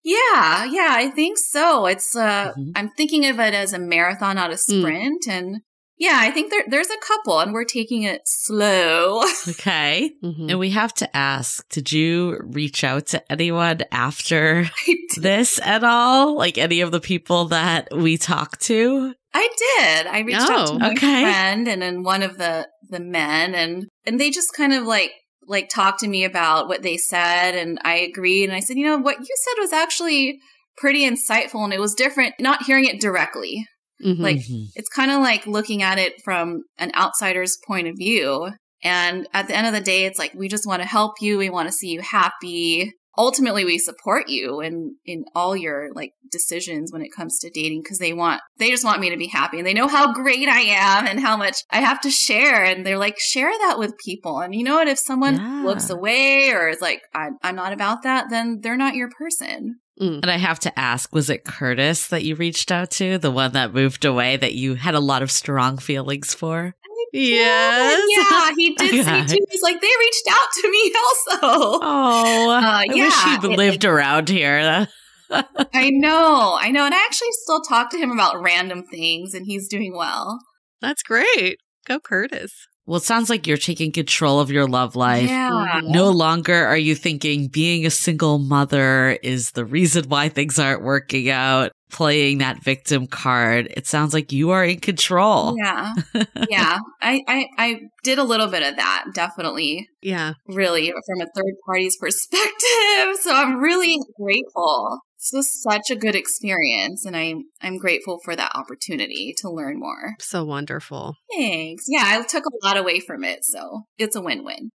[0.03, 1.85] yeah, yeah, I think so.
[1.87, 2.71] It's uh mm-hmm.
[2.75, 4.59] I'm thinking of it as a marathon, not a mm.
[4.79, 5.25] sprint.
[5.27, 5.31] Mm.
[5.31, 5.61] And
[5.97, 9.23] yeah, I think there, there's a couple and we're taking it slow.
[9.47, 10.11] Okay.
[10.23, 10.49] Mm-hmm.
[10.49, 14.69] And we have to ask, did you reach out to anyone after
[15.17, 16.35] this at all?
[16.35, 19.13] Like any of the people that we talked to?
[19.33, 20.07] I did.
[20.07, 21.21] I reached oh, out to oh, my okay.
[21.21, 25.11] friend and then one of the the men and and they just kind of like
[25.47, 28.85] like talked to me about what they said and I agreed and I said, "You
[28.85, 30.39] know, what you said was actually
[30.77, 33.65] pretty insightful and it was different not hearing it directly."
[34.03, 34.21] Mm-hmm.
[34.21, 34.65] Like mm-hmm.
[34.75, 38.51] it's kind of like looking at it from an outsider's point of view.
[38.83, 41.37] And at the end of the day, it's like we just want to help you.
[41.37, 46.13] We want to see you happy ultimately we support you in in all your like
[46.31, 49.27] decisions when it comes to dating because they want they just want me to be
[49.27, 52.63] happy and they know how great I am and how much I have to share
[52.63, 55.63] and they're like share that with people and you know what if someone yeah.
[55.63, 59.79] looks away or is like I'm, I'm not about that then they're not your person
[59.99, 60.23] Mm.
[60.23, 63.53] And I have to ask, was it Curtis that you reached out to, the one
[63.53, 66.75] that moved away that you had a lot of strong feelings for?
[67.17, 68.03] Yes.
[68.09, 69.45] Yeah, he did say too.
[69.49, 71.79] He's like, they reached out to me also.
[71.81, 73.03] Oh, uh, I yeah.
[73.05, 74.87] wish he'd lived like, around here.
[75.31, 76.85] I know, I know.
[76.85, 80.39] And I actually still talk to him about random things, and he's doing well.
[80.81, 81.59] That's great.
[81.87, 82.67] Go, Curtis.
[82.85, 85.27] Well, it sounds like you're taking control of your love life.
[85.27, 85.81] Yeah.
[85.83, 90.83] No longer are you thinking being a single mother is the reason why things aren't
[90.83, 93.69] working out, playing that victim card.
[93.71, 95.55] It sounds like you are in control.
[95.57, 95.93] Yeah.
[96.49, 96.77] Yeah.
[97.01, 99.89] I, I, I did a little bit of that, definitely.
[100.01, 100.33] Yeah.
[100.47, 102.51] Really, from a third party's perspective.
[103.21, 108.35] So I'm really grateful this was such a good experience and I'm I'm grateful for
[108.35, 110.15] that opportunity to learn more.
[110.19, 111.15] So wonderful.
[111.35, 111.85] Thanks.
[111.87, 114.69] Yeah, I took a lot away from it, so it's a win-win.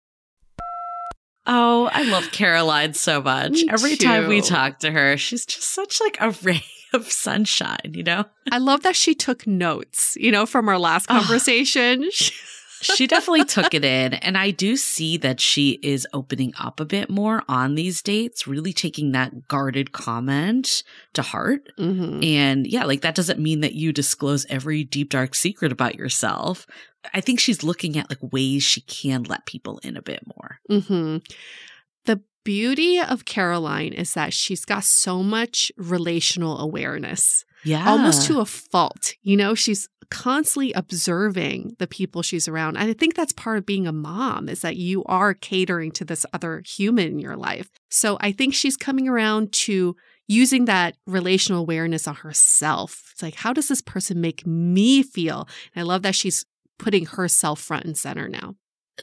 [1.47, 3.53] Oh, I love Caroline so much.
[3.53, 4.07] Me Every too.
[4.07, 8.25] time we talk to her, she's just such like a ray of sunshine, you know?
[8.51, 12.09] I love that she took notes, you know, from our last conversation.
[12.81, 14.15] She definitely took it in.
[14.15, 18.47] And I do see that she is opening up a bit more on these dates,
[18.47, 20.83] really taking that guarded comment
[21.15, 21.69] to heart.
[21.79, 22.23] Mm-hmm.
[22.23, 26.67] And yeah, like that doesn't mean that you disclose every deep, dark secret about yourself.
[27.15, 30.61] I think she's looking at like ways she can let people in a bit more.
[30.71, 31.19] Mm-hmm.
[32.05, 37.45] The beauty of Caroline is that she's got so much relational awareness.
[37.65, 37.89] Yeah.
[37.89, 39.15] Almost to a fault.
[39.23, 42.77] You know, she's constantly observing the people she's around.
[42.77, 46.05] And I think that's part of being a mom is that you are catering to
[46.05, 47.69] this other human in your life.
[47.91, 53.11] So I think she's coming around to using that relational awareness on herself.
[53.13, 55.49] It's like, how does this person make me feel?
[55.75, 56.45] And I love that she's
[56.79, 58.55] putting herself front and center now.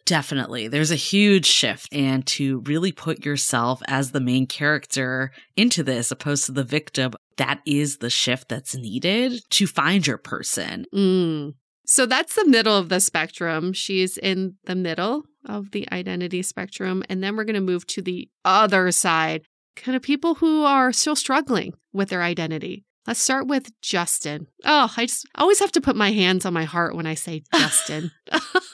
[0.05, 0.67] Definitely.
[0.67, 6.11] There's a huge shift and to really put yourself as the main character into this
[6.11, 10.85] opposed to the victim, that is the shift that's needed to find your person.
[10.93, 11.53] Mm.
[11.85, 13.73] So that's the middle of the spectrum.
[13.73, 17.03] She's in the middle of the identity spectrum.
[17.09, 19.43] And then we're going to move to the other side,
[19.75, 22.85] kind of people who are still struggling with their identity.
[23.07, 24.47] Let's start with Justin.
[24.63, 27.43] Oh, I just always have to put my hands on my heart when I say
[27.53, 28.11] Justin.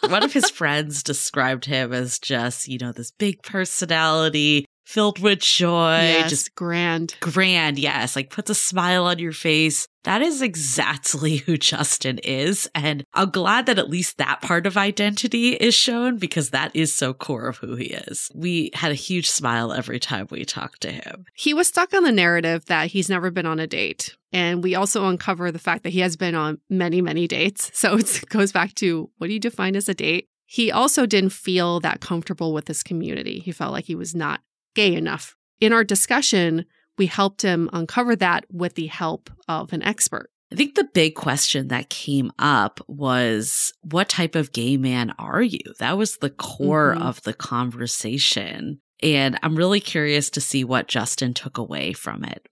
[0.08, 5.40] One of his friends described him as just, you know, this big personality, filled with
[5.40, 7.16] joy, yes, just grand.
[7.22, 8.16] Grand, yes.
[8.16, 9.88] Like puts a smile on your face.
[10.04, 12.70] That is exactly who Justin is.
[12.76, 16.94] And I'm glad that at least that part of identity is shown because that is
[16.94, 18.30] so core of who he is.
[18.36, 21.26] We had a huge smile every time we talked to him.
[21.36, 24.18] He was stuck on the narrative that he's never been on a date.
[24.34, 27.72] And we also uncover the fact that he has been on many, many dates.
[27.82, 30.28] So it goes back to what do you define as a date?
[30.46, 33.40] He also didn't feel that comfortable with his community.
[33.40, 34.42] He felt like he was not
[34.76, 35.36] gay enough.
[35.60, 36.66] In our discussion,
[36.98, 40.30] we helped him uncover that with the help of an expert.
[40.52, 45.42] I think the big question that came up was what type of gay man are
[45.42, 45.62] you?
[45.80, 47.04] That was the core mm-hmm.
[47.04, 48.82] of the conversation.
[49.02, 52.48] And I'm really curious to see what Justin took away from it.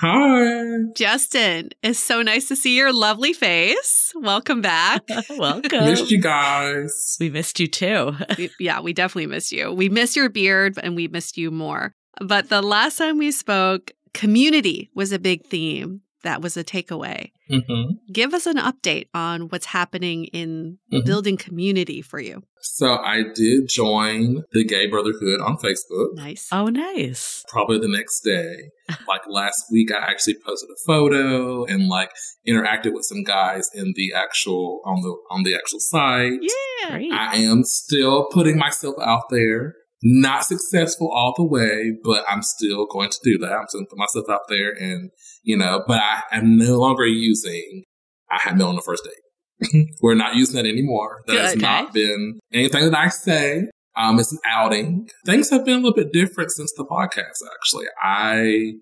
[0.00, 0.82] Hi.
[0.96, 4.12] Justin, it's so nice to see your lovely face.
[4.16, 5.02] Welcome back.
[5.30, 5.84] Welcome.
[5.84, 7.16] We missed you guys.
[7.20, 8.16] We missed you too.
[8.36, 9.72] we, yeah, we definitely missed you.
[9.72, 11.94] We miss your beard and we missed you more.
[12.20, 16.00] But the last time we spoke, community was a big theme.
[16.24, 17.30] That was a takeaway.
[17.50, 18.12] Mm-hmm.
[18.12, 21.04] Give us an update on what's happening in Mhm.
[21.06, 22.42] building community for you.
[22.60, 26.14] So I did join the Gay Brotherhood on Facebook.
[26.14, 26.48] Nice.
[26.50, 27.44] Oh, nice.
[27.48, 28.70] Probably the next day.
[29.08, 32.10] Like last week, I actually posted a photo and like
[32.46, 36.40] interacted with some guys in the actual on the on the actual site.
[36.42, 36.90] Yeah.
[36.90, 37.12] Great.
[37.12, 39.74] I am still putting myself out there.
[40.06, 43.52] Not successful all the way, but I'm still going to do that.
[43.52, 45.10] I'm still going to put myself out there and,
[45.42, 47.84] you know, but I am no longer using,
[48.30, 49.86] I had met on the first date.
[50.02, 51.22] We're not using that anymore.
[51.26, 51.62] That has okay.
[51.62, 53.68] not been anything that I say.
[53.96, 55.08] Um, it's an outing.
[55.24, 57.86] Things have been a little bit different since the podcast, actually.
[58.02, 58.72] I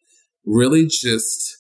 [0.45, 1.57] really just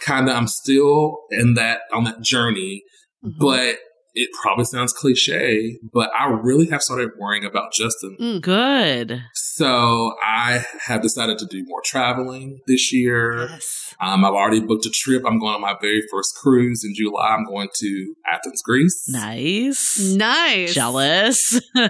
[0.00, 2.82] kind of, I'm still in that, on that journey
[3.24, 3.38] Mhm.
[3.38, 3.78] but
[4.14, 8.16] it probably sounds cliche, but I really have started worrying about Justin.
[8.20, 8.40] Mm.
[8.40, 9.22] Good.
[9.32, 13.48] So I have decided to do more traveling this year.
[13.48, 13.94] Yes.
[14.00, 15.24] Um, I've already booked a trip.
[15.26, 17.28] I'm going on my very first cruise in July.
[17.28, 19.04] I'm going to Athens, Greece.
[19.08, 19.98] Nice.
[20.00, 20.74] Nice.
[20.74, 21.60] Jealous.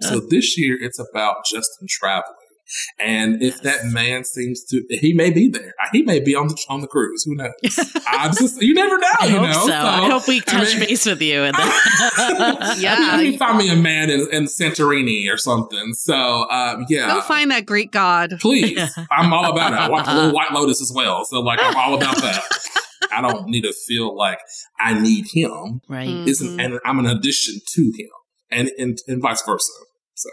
[0.00, 2.34] So this year it's about Justin traveling.
[2.98, 5.74] And if that man seems to, he may be there.
[5.92, 7.22] He may be on the on the cruise.
[7.24, 7.52] Who knows?
[8.06, 9.06] I'm just, you never know.
[9.20, 9.66] I you hope know?
[9.66, 9.72] so.
[9.72, 11.42] I hope we I touch mean- base with you.
[11.42, 11.56] And
[12.78, 12.96] Yeah.
[13.12, 15.92] Let me find me a man in, in Santorini or something.
[15.94, 17.08] So, um, yeah.
[17.08, 18.32] Go find that Greek god.
[18.40, 18.80] Please.
[19.10, 19.78] I'm all about it.
[19.78, 21.24] I watch a little White Lotus as well.
[21.24, 22.42] So, like, I'm all about that.
[23.12, 24.38] I don't need to feel like
[24.80, 25.80] I need him.
[25.88, 26.08] right.
[26.08, 26.26] Mm.
[26.26, 28.08] Isn't and I'm an addition to him,
[28.50, 29.70] and and, and vice versa.
[30.14, 30.30] So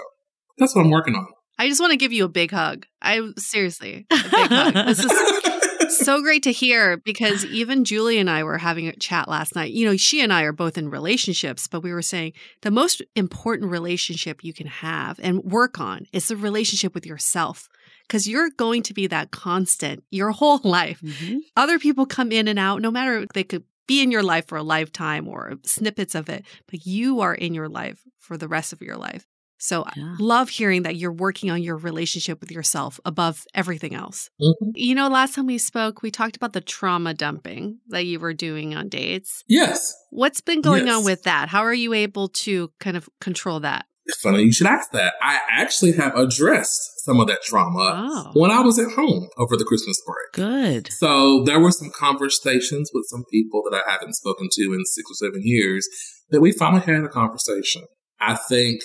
[0.58, 1.28] that's what I'm working on.
[1.62, 2.88] I just want to give you a big hug.
[3.04, 4.74] I seriously, a big hug.
[4.74, 9.28] This is so great to hear because even Julie and I were having a chat
[9.28, 9.72] last night.
[9.72, 12.34] You know, she and I are both in relationships, but we were saying
[12.64, 17.70] the most important relationship you can have and work on is the relationship with yourself
[18.08, 21.00] because you're going to be that constant your whole life.
[21.02, 21.42] Mhm.
[21.56, 24.58] Other people come in and out, no matter they could be in your life for
[24.58, 28.74] a lifetime or snippets of it, but you are in your life for the rest
[28.74, 29.28] of your life.
[29.64, 30.16] So I Yeah.
[30.20, 34.30] love hearing that you're working on your relationship with yourself above everything else.
[34.42, 34.72] Mhm.
[34.74, 38.34] You know, last time we spoke, we talked about the trauma dumping that you were
[38.34, 39.44] doing on dates.
[39.48, 39.94] Yes.
[40.10, 41.50] What's been going on with that?
[41.50, 43.86] How are you able to kind of control that?
[44.24, 45.14] Funny you should ask that.
[45.22, 48.32] I actually have addressed some of that trauma Oh.
[48.34, 50.34] when I was at home over the Christmas break.
[50.34, 50.92] Good.
[50.94, 55.06] So there were some conversations with some people that I haven't spoken to in six
[55.12, 55.88] or seven years
[56.32, 57.84] that we finally had a conversation.
[58.20, 58.82] I think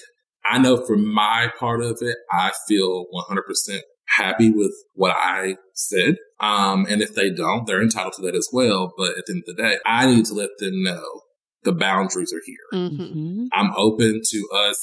[0.51, 3.80] I know for my part of it, I feel 100%
[4.16, 6.16] happy with what I said.
[6.40, 8.92] Um, and if they don't, they're entitled to that as well.
[8.97, 11.22] But at the end of the day, I need to let them know
[11.64, 12.80] the boundaries are here.
[12.80, 12.99] Mhm.
[12.99, 13.47] Mhm.
[13.53, 14.78] I'm open to us,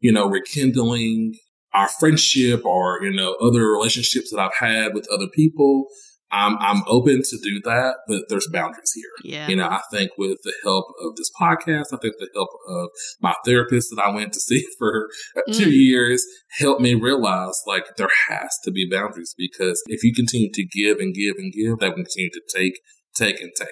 [0.00, 1.34] you know, rekindling
[1.74, 5.86] our friendship or, you know, other relationships that I've had with other people.
[6.34, 9.32] I'm, I'm open to do that, but there's boundaries here.
[9.32, 9.48] Yeah.
[9.48, 12.88] You know, I think with the help of this podcast, I think the help of
[13.20, 15.08] my therapist that I went to see for
[15.52, 15.72] two Mm.
[15.72, 16.24] years
[16.58, 20.98] helped me realize like there has to be boundaries because if you continue to give
[20.98, 22.80] and give and give, they will continue to take,
[23.16, 23.68] take and take.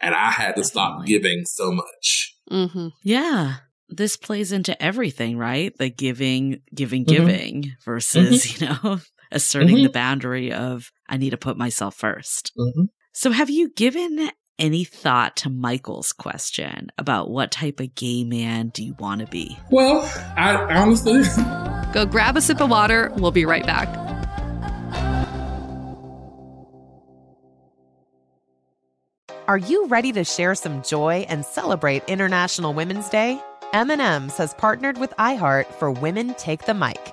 [0.00, 2.36] And I had to stop giving so much.
[2.50, 3.54] hmm Yeah.
[3.88, 5.72] This plays into everything, right?
[5.78, 7.08] The giving, giving, Mhm.
[7.08, 8.98] giving versus, you know,
[9.34, 9.92] asserting the Mhm.
[9.92, 12.88] boundary of I need to put myself 1st Mhm.
[13.12, 18.68] So have you given any thought to Michael's question about what type of gay man
[18.68, 19.58] do you want to be?
[19.70, 21.22] Well, I honestly,
[21.92, 23.12] Go grab a sip of water.
[23.16, 23.88] We'll be right back.
[29.46, 33.40] Are you ready to share some joy and celebrate International Women's Day?
[33.72, 37.12] M&M's has partnered with iHeart for Women Take the Mic,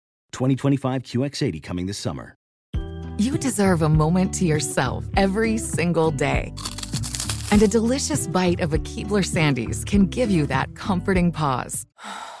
[0.31, 2.35] 2025 QX80 coming this summer.
[3.17, 6.53] You deserve a moment to yourself every single day.
[7.51, 11.85] And a delicious bite of a Keebler Sandies can give you that comforting pause.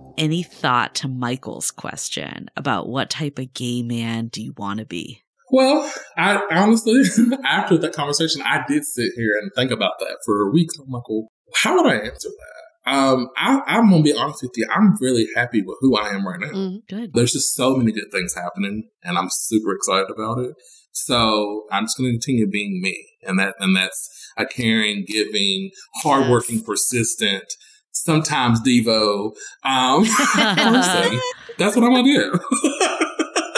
[0.21, 4.85] any thought to Michael's question about what type of gay man do you want to
[4.85, 5.23] be?
[5.49, 7.01] Well, I honestly,
[7.45, 10.69] after that conversation, I did sit here and think about that for a week.
[10.79, 12.91] I'm like, well, how would I answer that?
[12.91, 14.67] Um, I, am gonna be honest with you.
[14.71, 16.47] I'm really happy with who I am right now.
[16.47, 17.11] Mm, good.
[17.13, 20.53] There's just so many good things happening, and I'm super excited about it.
[20.91, 26.57] So I'm just gonna continue being me, and that and that's a caring, giving, hardworking,
[26.57, 26.65] yes.
[26.65, 27.53] persistent,
[28.03, 29.33] sometimes Devo
[29.63, 31.19] um, person.
[31.57, 32.39] That's what I'm gonna do.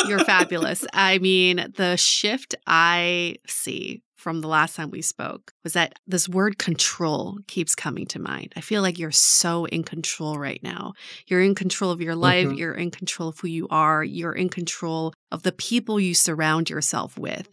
[0.07, 0.85] You're fabulous.
[0.91, 6.27] I mean, the shift I see from the last time we spoke was that this
[6.27, 8.51] word control keeps coming to mind.
[8.55, 10.93] I feel like you're so in control right now.
[11.27, 12.57] You're in control of your life, mm-hmm.
[12.57, 16.69] you're in control of who you are, you're in control of the people you surround
[16.69, 17.49] yourself with.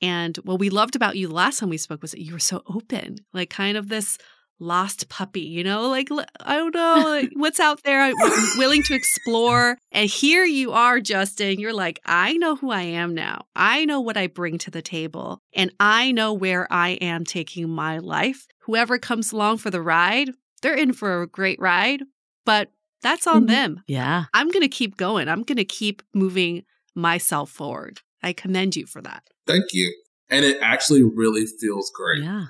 [0.00, 2.38] And what we loved about you the last time we spoke was that you were
[2.38, 4.18] so open, like kind of this
[4.60, 6.08] lost puppy, you know, like,
[6.40, 8.00] I don't know like, what's out there.
[8.00, 8.14] I'm
[8.56, 9.78] willing to explore.
[9.92, 11.60] And here you are, Justin.
[11.60, 13.46] You're like, I know who I am now.
[13.54, 17.68] I know what I bring to the table, and I know where I am taking
[17.68, 18.46] my life.
[18.60, 20.30] Whoever comes along for the ride,
[20.62, 22.02] they're in for a great ride,
[22.44, 22.70] but
[23.02, 23.46] that's on mm-hmm.
[23.46, 23.82] them.
[23.86, 24.24] Yeah.
[24.34, 25.28] I'm going to keep going.
[25.28, 28.00] I'm going to keep moving myself forward.
[28.22, 29.22] I commend you for that.
[29.46, 29.94] Thank you.
[30.30, 32.22] And it actually really feels great.
[32.24, 32.46] Yeah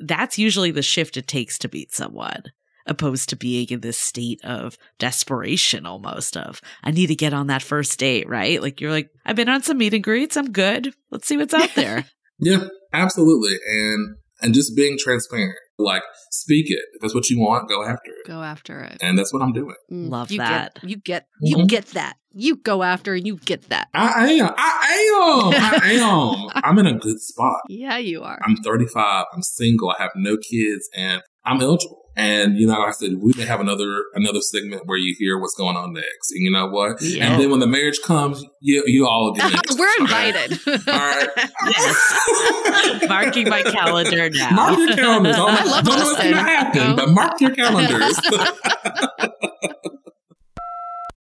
[0.00, 2.44] that's usually the shift it takes to beat someone
[2.86, 7.48] opposed to being in this state of desperation almost of I need to get on
[7.48, 8.62] that first date, right?
[8.62, 10.94] Like you're like, I've been on some meet and greets, I'm good.
[11.10, 12.06] Let's see what's out there.
[12.38, 13.58] yeah, absolutely.
[13.70, 15.58] And and just being transparent.
[15.78, 16.80] Like speak it.
[16.94, 18.26] If that's what you want, go after it.
[18.26, 18.98] Go after it.
[19.00, 19.76] And that's what I'm doing.
[19.90, 20.74] Mm, Love you that.
[20.74, 21.66] Get, you get you mm-hmm.
[21.66, 22.16] get that.
[22.32, 23.88] You go after and you get that.
[23.94, 24.54] I am.
[24.56, 25.82] I am.
[25.82, 26.62] I am.
[26.64, 27.60] I'm in a good spot.
[27.68, 28.38] Yeah, you are.
[28.44, 29.24] I'm 35.
[29.32, 29.90] I'm single.
[29.90, 31.98] I have no kids and I'm eligible.
[32.16, 35.54] And you know, I said we may have another another segment where you hear what's
[35.54, 36.32] going on next.
[36.32, 37.00] And you know what?
[37.00, 37.30] Yeah.
[37.30, 39.78] And then when the marriage comes, you you all get it.
[39.78, 40.58] We're invited.
[40.66, 41.28] All right.
[41.66, 43.08] yes.
[43.08, 44.50] Marking my calendar now.
[44.50, 45.36] Mark your calendars.
[45.38, 48.18] I, love don't know what's going to happen, but mark your calendars.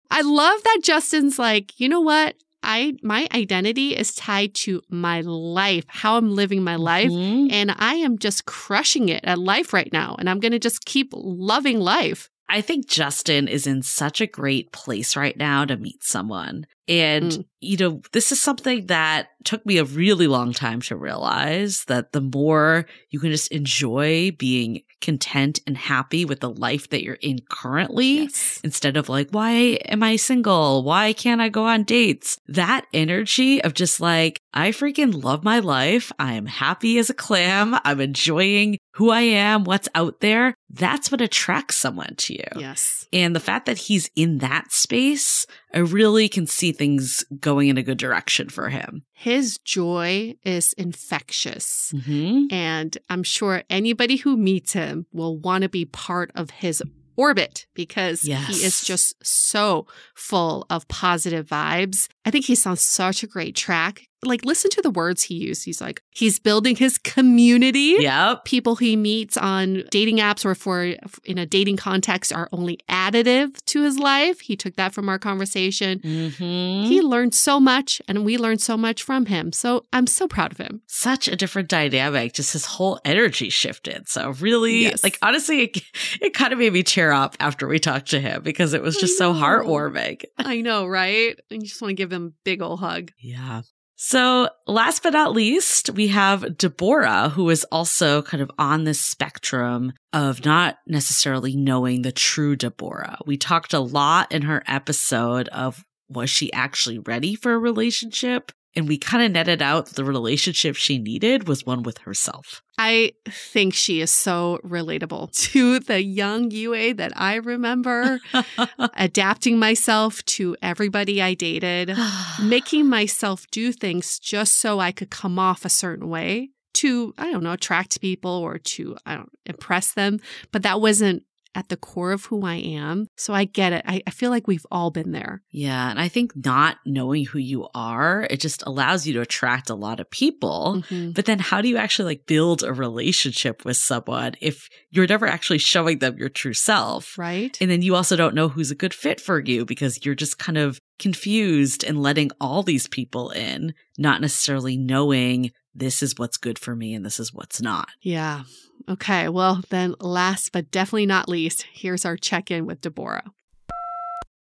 [0.08, 2.36] I love that Justin's like, you know what?
[2.66, 7.48] I my identity is tied to my life, how I'm living my life, mm-hmm.
[7.50, 10.84] and I am just crushing it at life right now and I'm going to just
[10.84, 12.28] keep loving life.
[12.48, 16.66] I think Justin is in such a great place right now to meet someone.
[16.89, 17.45] And, mm.
[17.61, 22.12] you know, this is something that took me a really long time to realize that
[22.12, 27.14] the more you can just enjoy being content and happy with the life that you're
[27.14, 28.61] in currently yes.
[28.64, 30.82] instead of like, why am I single?
[30.82, 32.39] Why can't I go on dates?
[32.49, 36.11] That energy of just like, I freaking love my life.
[36.18, 37.78] I am happy as a clam.
[37.84, 40.55] I'm enjoying who I am, what's out there.
[40.70, 42.45] That's what attracts someone to you.
[42.57, 43.07] Yes.
[43.12, 47.76] And the fact that he's in that space, I really can see things going in
[47.76, 49.04] a good direction for him.
[49.12, 51.92] His joy is infectious.
[51.94, 52.46] Mm-hmm.
[52.50, 56.82] And I'm sure anybody who meets him will want to be part of his
[57.14, 58.46] orbit because yes.
[58.46, 62.08] he is just so full of positive vibes.
[62.24, 65.64] I think he's on such a great track like listen to the words he used.
[65.64, 67.96] He's like, he's building his community.
[68.00, 68.44] Yep.
[68.44, 70.94] People he meets on dating apps or for
[71.24, 74.40] in a dating context are only additive to his life.
[74.40, 75.98] He took that from our conversation.
[76.00, 76.88] Mm-hmm.
[76.88, 79.52] He learned so much and we learned so much from him.
[79.52, 80.80] So I'm so proud of him.
[80.86, 82.32] Such a different dynamic.
[82.32, 84.08] Just his whole energy shifted.
[84.08, 85.02] So really, Yes.
[85.04, 85.78] like honestly, it,
[86.20, 88.96] it kind of made me cheer up after we talked to him because it was
[88.96, 90.22] just so heartwarming.
[90.38, 91.38] I know, right?
[91.50, 93.10] And you just want to give him a big old hug.
[93.18, 93.62] Yeah.
[93.99, 99.01] So, last but not least, we have Deborah, who is also kind of on this
[99.01, 103.18] spectrum of not necessarily knowing the true Deborah.
[103.24, 108.53] We talked a lot in her episode of was she actually ready for a relationship?
[108.76, 112.62] And we kind of netted out the relationship she needed was one with herself.
[112.78, 118.20] I think she is so relatable to the young Yue that I remember,
[118.94, 121.96] adapting myself to everybody I dated,
[122.42, 127.32] making myself do things just so I could come off a certain way to, I
[127.32, 130.20] don't know, attract people or to, I don't impress them.
[130.52, 131.22] But that wasn't
[131.57, 133.09] at the core of who I am.
[133.16, 133.82] So I get it.
[133.86, 135.42] I, I feel like we've all been there.
[135.50, 135.90] Yeah.
[135.90, 139.74] And I think not knowing who you are, it just allows you to attract a
[139.74, 140.82] lot of people.
[140.90, 141.14] Mhm.
[141.14, 145.26] But then how do you actually like build a relationship with someone if you're never
[145.26, 147.16] actually showing them your true self?
[147.16, 147.57] Right?
[147.61, 150.38] And then you also don't know who's a good fit for you because you're just
[150.38, 156.36] kind of confused and letting all these people in, not necessarily knowing this is what's
[156.36, 157.88] good for me and this is what's not.
[158.02, 158.44] Yeah.
[158.89, 159.28] Okay.
[159.28, 163.24] Well, then last but definitely not least, here's our check in with Deborah.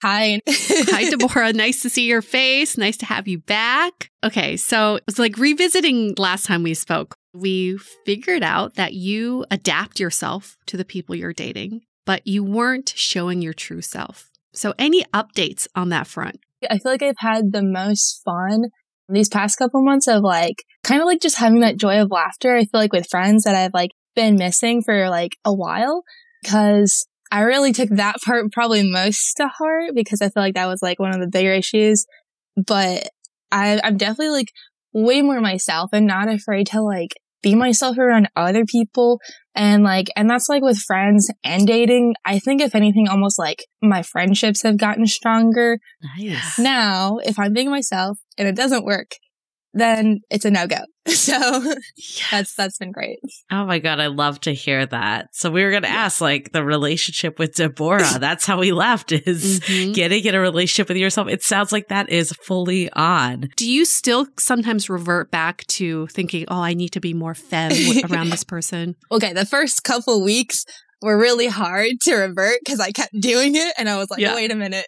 [0.03, 0.41] Hi.
[0.49, 1.53] Hi, Deborah.
[1.53, 2.77] Nice to see your face.
[2.77, 4.11] Nice to have you back.
[4.23, 4.57] Okay.
[4.57, 7.15] So it's like revisiting last time we spoke.
[7.33, 12.93] We figured out that you adapt yourself to the people you're dating, but you weren't
[12.95, 14.31] showing your true self.
[14.53, 16.39] So, any updates on that front?
[16.71, 18.67] I feel like I've had the most fun
[19.09, 22.55] these past couple months of like kind of like just having that joy of laughter.
[22.55, 26.03] I feel like with friends that I've like been missing for like a while
[26.43, 30.67] because I really took that part probably most to heart because I feel like that
[30.69, 32.07] was like one of the bigger issues.
[32.57, 33.09] But
[33.51, 34.49] I, I'm definitely like
[34.93, 37.11] way more myself and not afraid to like
[37.43, 39.21] be myself around other people.
[39.55, 42.15] And like, and that's like with friends and dating.
[42.25, 45.79] I think if anything, almost like my friendships have gotten stronger
[46.19, 46.59] Nice.
[46.59, 49.13] now, if I'm being myself and it doesn't work,
[49.75, 50.79] then it's a no go.
[51.07, 51.75] So
[52.31, 53.19] that's that's been great.
[53.51, 55.29] Oh my God, I love to hear that.
[55.33, 58.03] So we were going to ask like the relationship with Deborah.
[58.19, 59.93] That's how we left is Mhm.
[59.95, 61.29] getting in a relationship with yourself.
[61.29, 63.51] It sounds like that is fully on.
[63.57, 67.73] Do you still sometimes revert back to thinking, oh, I need to be more femme
[68.11, 68.97] around this person?
[69.13, 70.65] Okay, the first couple weeks
[71.03, 74.35] were really hard to revert because I kept doing it and I was like, Yeah.
[74.35, 74.87] wait a minute.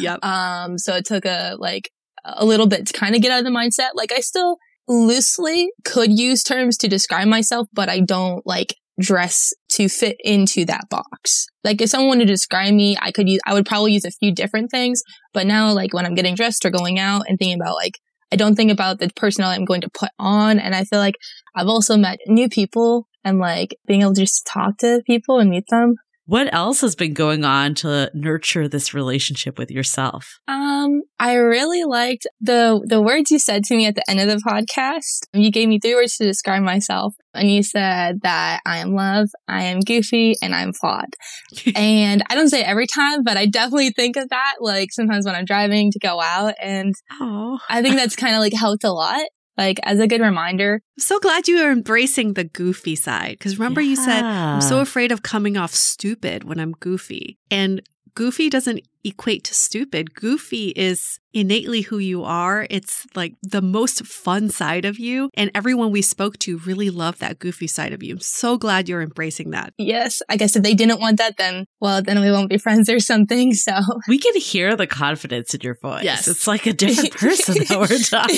[0.00, 0.24] Yep.
[0.24, 1.90] Um, so it took a like
[2.26, 3.90] a little bit to kind of get out of the mindset.
[3.94, 4.56] Like I still
[4.88, 10.64] loosely could use terms to describe myself, but I don't like dress to fit into
[10.64, 11.46] that box.
[11.64, 14.10] Like if someone wanted to describe me, I could use, I would probably use a
[14.10, 15.02] few different things.
[15.34, 17.98] But now like when I'm getting dressed or going out and thinking about like,
[18.32, 20.58] I don't think about the personality I'm going to put on.
[20.58, 21.16] And I feel like
[21.54, 25.50] I've also met new people and like being able to just talk to people and
[25.50, 25.96] meet them.
[26.26, 30.40] What else has been going on to nurture this relationship with yourself?
[30.48, 34.28] Um, I really liked the the words you said to me at the end of
[34.28, 35.28] the podcast.
[35.32, 39.28] You gave me three words to describe myself, and you said that I am love,
[39.46, 41.14] I am goofy, and I'm flawed.
[41.76, 45.26] and I don't say it every time, but I definitely think of that like sometimes
[45.26, 48.82] when I'm driving to go out, and Oh, I think that's kind of like helped
[48.82, 49.26] a lot.
[49.56, 50.74] Like as a good reminder.
[50.98, 53.36] I'm so glad you are embracing the goofy side.
[53.38, 57.38] Because remember, you said, I'm so afraid of coming off stupid when I'm goofy.
[57.50, 57.82] And
[58.16, 60.14] goofy doesn't equate to stupid.
[60.14, 62.66] Goofy is innately who you are.
[62.70, 65.30] It's like the most fun side of you.
[65.34, 68.14] And everyone we spoke to really loved that goofy side of you.
[68.14, 69.74] I'm so glad you're embracing that.
[69.78, 72.88] Yes, I guess if they didn't want that, then well, then we won't be friends
[72.88, 73.54] or something.
[73.54, 73.72] So
[74.08, 76.02] we can hear the confidence in your voice.
[76.02, 76.26] Yes.
[76.26, 78.34] It's like a different person that we're talking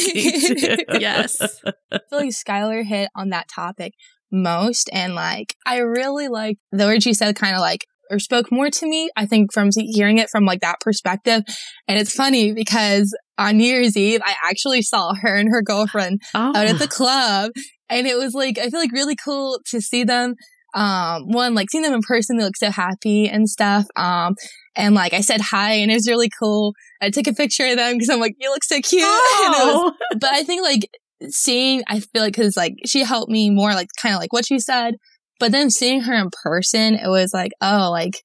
[0.90, 0.98] to.
[0.98, 1.40] Yes.
[1.40, 3.94] I feel like Skylar hit on that topic
[4.30, 4.90] most.
[4.92, 8.70] And like, I really liked the words she said kind of like, or spoke more
[8.70, 11.42] to me, I think from hearing it from like that perspective.
[11.86, 16.22] And it's funny because on New Year's Eve, I actually saw her and her girlfriend
[16.34, 16.52] Oh.
[16.54, 17.52] out at the club.
[17.90, 20.34] And it was like, I feel like really cool to see them.
[20.74, 23.86] Um, one, like seeing them in person, they look so happy and stuff.
[23.96, 24.34] Um,
[24.76, 26.74] and like I said hi and it was really cool.
[27.00, 29.02] I took a picture of them because I'm like, you look so cute.
[29.02, 29.92] It was Oh.
[30.20, 30.88] but I think like
[31.30, 34.46] seeing, I feel like, cause like she helped me more, like kind of like what
[34.46, 34.94] she said.
[35.38, 38.22] But then seeing her in person, it was like, oh, like,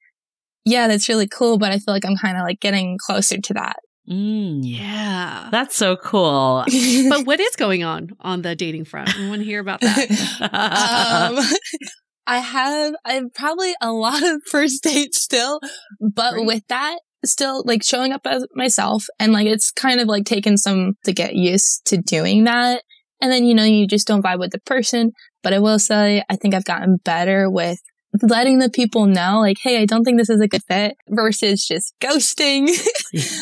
[0.65, 1.57] yeah, that's really cool.
[1.57, 3.77] But I feel like I'm kind of like getting closer to that
[4.09, 5.47] Mm, Yeah.
[5.51, 6.65] That's so cool.
[7.09, 9.17] but what is going on on the dating front?
[9.17, 10.09] I want to hear about that.
[10.41, 11.43] um,
[12.27, 15.59] I have I have probably a lot of first dates still,
[16.01, 16.45] but Great.
[16.45, 20.57] with that, still like showing up as myself and like it's kind of like taken
[20.57, 22.83] some to get used to doing that.
[23.21, 25.11] And then you know you just don't vibe with the person.
[25.43, 27.79] But I will say I think I've gotten better with
[28.21, 31.65] letting the people know like, hey, I don't think this is a good fit versus
[31.65, 32.69] just ghosting.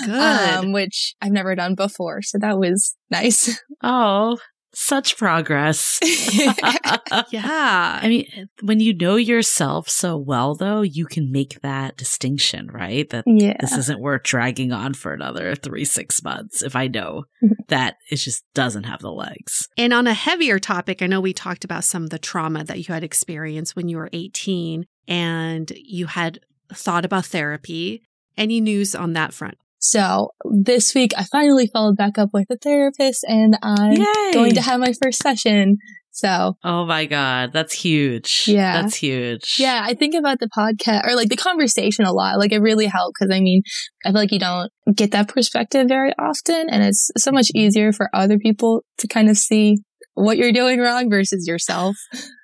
[0.09, 2.21] Um, which I've never done before.
[2.21, 3.57] So that was nice.
[3.83, 4.37] oh,
[4.73, 5.99] such progress.
[7.31, 7.99] yeah.
[8.01, 13.09] I mean, when you know yourself so well, though, you can make that distinction, right?
[13.09, 13.57] That Yeah.
[13.59, 17.25] this isn't worth dragging on for another three, six months if I know
[17.67, 19.67] that it just doesn't have the legs.
[19.77, 22.87] And on a heavier topic, I know we talked about some of the trauma that
[22.87, 26.39] you had experienced when you were 18 and you had
[26.73, 28.03] thought about therapy.
[28.37, 29.57] Any news on that front?
[29.83, 34.31] So this week I finally followed back up with a therapist and I'm Yay!
[34.31, 35.77] going to have my first session.
[36.11, 37.51] So Oh my God.
[37.51, 38.45] That's huge.
[38.47, 38.79] Yeah.
[38.81, 39.55] That's huge.
[39.57, 42.37] yeah, I think about the podcast or like the conversation a lot.
[42.37, 43.63] Like it really helped because I mean,
[44.05, 47.91] I feel like you don't get that perspective very often and it's so much easier
[47.91, 49.77] for other people to kind of see
[50.13, 51.95] what you're doing wrong versus yourself.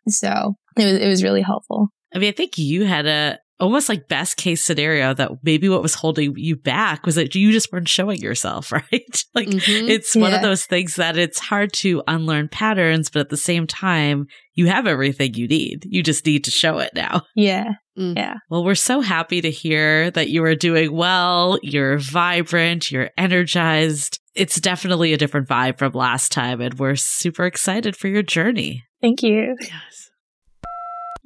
[0.08, 1.90] So it was, it was really helpful.
[2.16, 5.82] I mean, I think you had a almost like best case scenario that maybe what
[5.82, 9.24] was holding you back was that you just weren't showing yourself, right?
[9.34, 9.90] like Mhm.
[9.90, 13.66] it's one of those things that it's hard to unlearn patterns, but at the same
[13.68, 15.84] time, you have everything you need.
[15.86, 17.22] You just need to show it now.
[17.36, 17.74] Yeah.
[17.98, 18.16] Mm.
[18.16, 18.36] Yeah.
[18.50, 21.58] Well, we're so happy to hear that you are doing well.
[21.64, 22.92] You're vibrant.
[22.92, 24.20] You're energized.
[24.36, 28.84] It's definitely a different vibe from last time, and we're super excited for your journey.
[29.02, 29.56] Thank you.
[29.60, 30.10] Yes.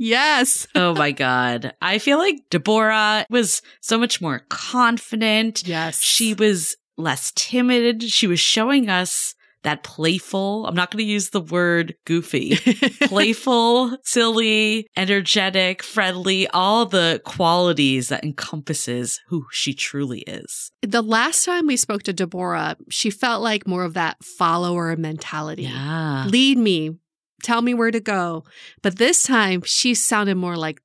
[0.02, 0.68] Yes.
[0.76, 1.74] oh my God.
[1.80, 5.68] I feel like Deborah was so much more confident.
[5.68, 6.02] Yes.
[6.02, 8.04] She was less timid.
[8.04, 12.56] She was showing us that playful, I'm not going to use the word goofy,
[13.04, 20.72] playful, silly, energetic, friendly, all the qualities that encompasses who she truly is.
[20.82, 25.64] the last time we spoke to Deborah, she felt like more of that follower mentality.
[25.64, 26.26] Yeah.
[26.28, 26.98] Lead me,
[27.42, 28.44] tell me where to go.
[28.82, 30.82] But this time, she sounded more like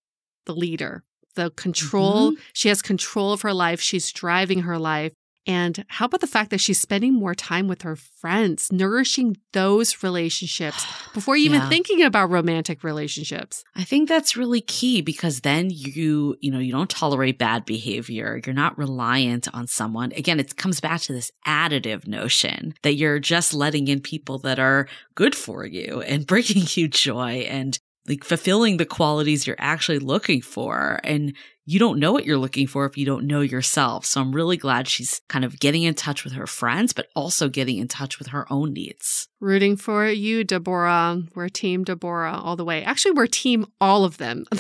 [0.47, 1.05] the leader,
[1.35, 2.33] the control.
[2.33, 2.41] Mm-hmm.
[2.53, 3.81] She has control of her life.
[3.81, 5.13] She's driving her life.
[5.47, 10.03] And how about the fact that she's spending more time with her friends, nourishing those
[10.03, 10.85] relationships
[11.15, 11.57] before you Yeah.
[11.57, 13.63] even thinking about romantic relationships?
[13.75, 18.41] I think that's really key because then you, you know, you don't tolerate bad behavior.
[18.45, 20.13] You're not reliant on someone.
[20.13, 24.59] Again, it comes back to this additive notion that you're just letting in people that
[24.59, 27.79] are good for you and bringing you joy and
[28.09, 31.01] like fulfilling the qualities you're actually looking for.
[31.03, 31.35] And
[31.67, 34.07] you don't know what you're looking for if you don't know yourself.
[34.07, 37.49] So I'm really glad she's kind of getting in touch with her friends, but also
[37.49, 39.29] getting in touch with her own needs.
[39.41, 41.23] Rooting for you, Deborah.
[41.35, 42.85] We're team Deborah all the way.
[42.85, 44.47] Actually, we're team all of them.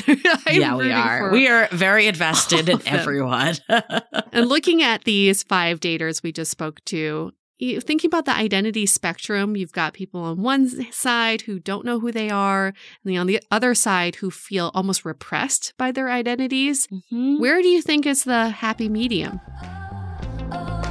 [0.48, 1.30] Yeah, we are.
[1.30, 3.56] We are very invested in everyone.
[4.32, 8.86] and looking at these five daters we just spoke to, you- thinking about the identity
[8.86, 13.16] spectrum, you've got people on one side who don't know who they are, and then
[13.16, 16.86] on the other side who feel almost repressed by their identities.
[17.12, 17.38] Mhm.
[17.38, 19.40] Where do you think is the happy medium?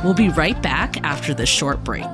[0.03, 2.05] We'll be right back after this short break.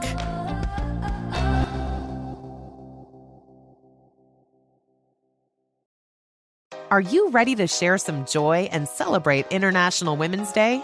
[6.89, 10.83] Are you ready to share some joy and celebrate International Women's Day?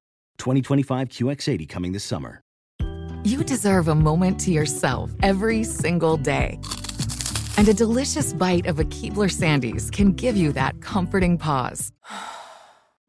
[0.41, 2.41] 2025 QX80 coming this summer.
[3.23, 6.59] You deserve a moment to yourself every single day.
[7.57, 11.91] And a delicious bite of a Keebler Sandies can give you that comforting pause.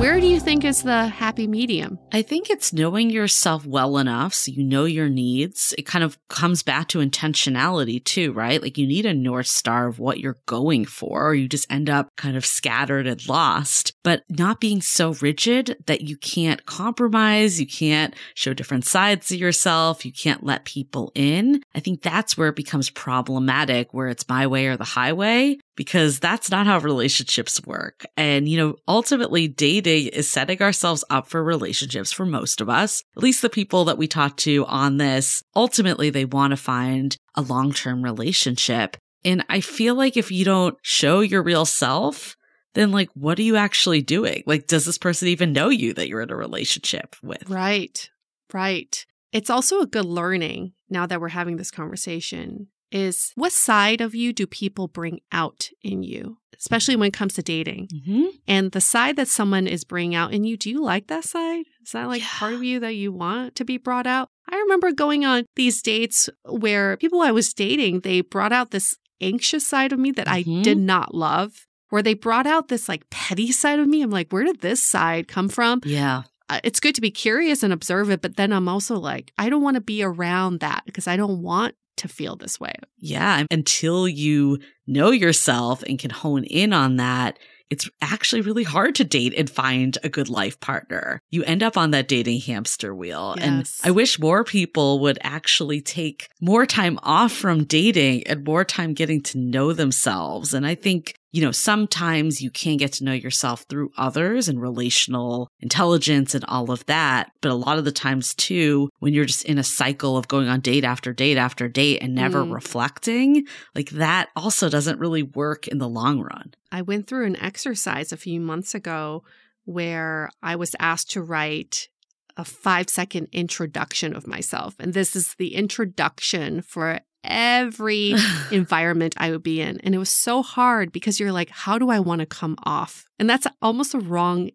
[0.00, 1.98] Where do you think is the happy medium?
[2.10, 5.74] I think it's knowing yourself well enough so you know your needs.
[5.76, 8.62] It kind of comes back to intentionality too, right?
[8.62, 11.90] Like you need a North Star of what you're going for, or you just end
[11.90, 17.60] up kind of scattered and lost, but not being so rigid that you can't compromise,
[17.60, 21.62] you can't show different sides of yourself, you can't let people in.
[21.74, 26.20] I think that's where it becomes problematic, where it's my way or the highway because
[26.20, 28.04] that's not how relationships work.
[28.16, 33.02] And, you know, ultimately dating is setting ourselves up for relationships for most of us,
[33.16, 35.42] at least the people that we talk to on this.
[35.54, 38.96] Ultimately, they want to find a long term relationship.
[39.24, 42.36] And I feel like if you don't show your real self,
[42.74, 44.42] then like, what are you actually doing?
[44.46, 47.48] Like, does this person even know you that you're in a relationship with?
[47.48, 48.08] Right.
[48.52, 49.04] Right.
[49.32, 54.14] It's also a good learning now that we're having this conversation is what side of
[54.14, 57.88] you do people bring out in you, especially when it comes to dating?
[57.94, 58.26] Mm-hmm.
[58.48, 61.64] And the side that someone is bringing out in you, do you like that side?
[61.84, 62.28] Is that like Yeah.
[62.32, 64.28] part of you that you want to be brought out?
[64.48, 68.96] I remember going on these dates where people I was dating, they brought out this
[69.20, 70.62] anxious side of me that I Mhm.
[70.62, 71.66] did not love.
[71.90, 74.00] Where they brought out this like petty side of me.
[74.02, 75.80] I'm like, where did this side come from?
[75.84, 76.22] Yeah.
[76.48, 79.48] uh, it's good to be curious and observe it, but then I'm also like, I
[79.48, 82.74] don't want to be around that because I don't want to feel this way.
[82.98, 83.44] Yeah.
[83.50, 87.38] Until you know yourself and can hone in on that,
[87.70, 91.22] it's actually really hard to date and find a good life partner.
[91.30, 93.36] You end up on that dating hamster wheel.
[93.38, 98.64] And I wish more people would actually take more time off from dating and more
[98.64, 100.52] time getting to know themselves.
[100.52, 104.60] And I think, you know, sometimes you can get to know yourself through others and
[104.60, 107.30] relational intelligence and all of that.
[107.40, 110.48] But a lot of the times too, when you're just in a cycle of going
[110.48, 112.52] on date after date after date and never Mm.
[112.52, 116.52] reflecting, like that also doesn't really work in the long run.
[116.72, 119.22] I went through an exercise a few months ago
[119.64, 121.88] where I was asked to write
[122.36, 124.74] a five second introduction of myself.
[124.78, 128.14] And this is the introduction for every
[128.50, 129.80] environment I would be in.
[129.80, 133.06] And it was so hard because you're like, how do I want to come off?
[133.18, 134.50] And that's almost a wrong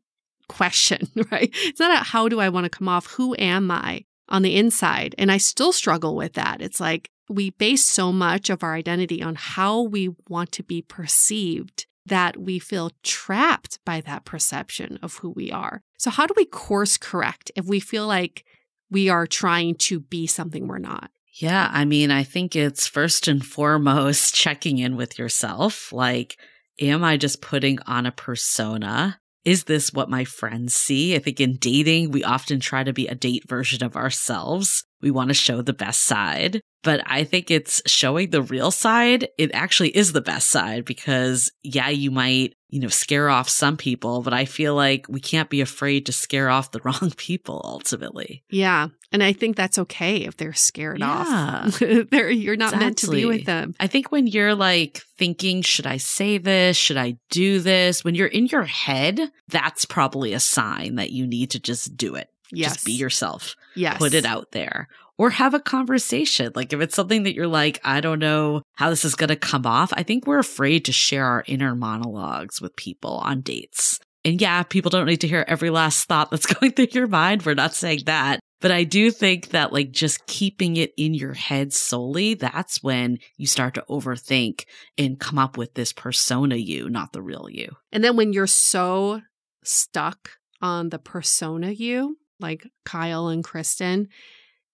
[0.47, 1.49] question, right?
[1.53, 3.07] It's not a how do I want to come off?
[3.13, 5.15] Who am I on the inside?
[5.17, 6.61] And I still struggle with that.
[6.61, 10.81] It's like we base so much of our identity on how we want to be
[10.81, 15.81] perceived that we feel trapped by that perception of who we are.
[15.97, 18.45] So, how do we course correct if we feel like
[18.91, 21.09] we are trying to be something we're not?
[21.35, 25.91] Yeah, I mean, I think it's first and foremost checking in with yourself.
[25.91, 26.37] Like,
[26.79, 29.19] am I just putting on a persona?
[29.43, 31.15] Is this what my friends see?
[31.15, 34.83] I think in dating, we often try to be a date version of ourselves.
[35.01, 36.61] We want to show the best side.
[36.81, 39.27] But I think it's showing the real side.
[39.37, 43.77] It actually is the best side because, yeah, you might, you know, scare off some
[43.77, 47.61] people, but I feel like we can't be afraid to scare off the wrong people
[47.63, 48.43] ultimately.
[48.49, 48.89] Yeah.
[49.15, 51.79] And I think that's okay if they're scared off.
[51.79, 52.01] Yeah.
[52.11, 53.73] they're, you're not meant to be with them.
[53.79, 56.75] I think when you're like thinking, should I say this?
[56.75, 58.03] Should I do this?
[58.03, 62.15] When you're in your head, that's probably a sign that you need to just do
[62.15, 62.29] it.
[62.51, 62.73] Yes.
[62.73, 63.55] Just be yourself.
[63.73, 63.99] Yes.
[63.99, 64.89] Put it out there.
[65.17, 66.51] Or have a conversation.
[66.53, 69.37] Like if it's something that you're like, I don't know how this is going to
[69.37, 69.93] come off.
[69.95, 74.01] I think we're afraid to share our inner monologues with people on dates.
[74.25, 77.45] And yeah, people don't need to hear every last thought that's going through your mind.
[77.45, 78.41] We're not saying that.
[78.65, 83.19] But I do think that like just keeping it in your head solely, that's when
[83.37, 84.65] you start to overthink
[84.97, 87.75] and come up with this persona you, not the real you.
[87.91, 89.21] And then when you're so
[89.63, 90.31] stuck
[90.63, 94.07] on the persona you, like Kyle and Kirstin,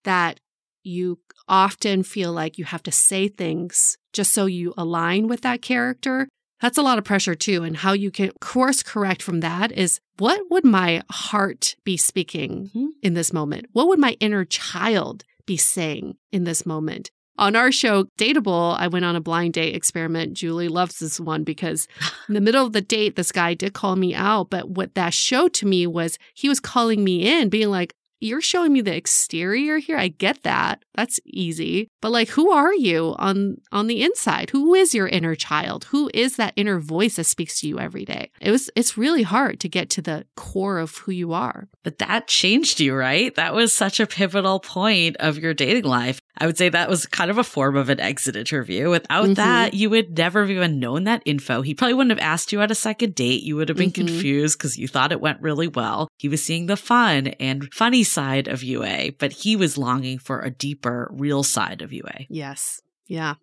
[0.04, 0.40] that
[0.82, 5.60] you often feel like you have to say things just so you align with that
[5.60, 6.28] character.
[6.62, 7.64] That's a lot of pressure too.
[7.64, 12.68] And how you can course correct from that is what would my heart be speaking
[12.68, 12.86] mm-hmm.
[13.02, 13.66] in this moment?
[13.72, 17.10] What would my inner child be saying in this moment?
[17.36, 20.34] On our show, Dateable, I went on a blind date experiment.
[20.34, 21.88] Julie loves this one because
[22.28, 24.48] in the middle of the date, this guy did call me out.
[24.48, 28.40] But what that showed to me was he was calling me in, being like, you're
[28.40, 29.96] showing me the exterior here.
[29.96, 30.84] I get that.
[30.94, 31.90] That's easy.
[32.00, 34.50] But like who are you on on the inside?
[34.50, 35.84] Who is your inner child?
[35.84, 38.30] Who is that inner voice that speaks to you every day?
[38.40, 41.68] It was it's really hard to get to the core of who you are.
[41.82, 43.34] But that changed you, right?
[43.34, 46.20] That was such a pivotal point of your dating life.
[46.38, 48.90] I would say that was kind of a form of an exit interview.
[48.90, 49.34] Without mm-hmm.
[49.34, 51.62] that, you would never have even known that info.
[51.62, 53.42] He probably wouldn't have asked you at a second date.
[53.42, 54.06] You would have been mm-hmm.
[54.06, 56.08] confused because you thought it went really well.
[56.18, 60.40] He was seeing the fun and funny side of Yue, but he was longing for
[60.40, 62.02] a deeper, real side of Yue.
[62.28, 62.80] Yes.
[63.06, 63.34] Yeah.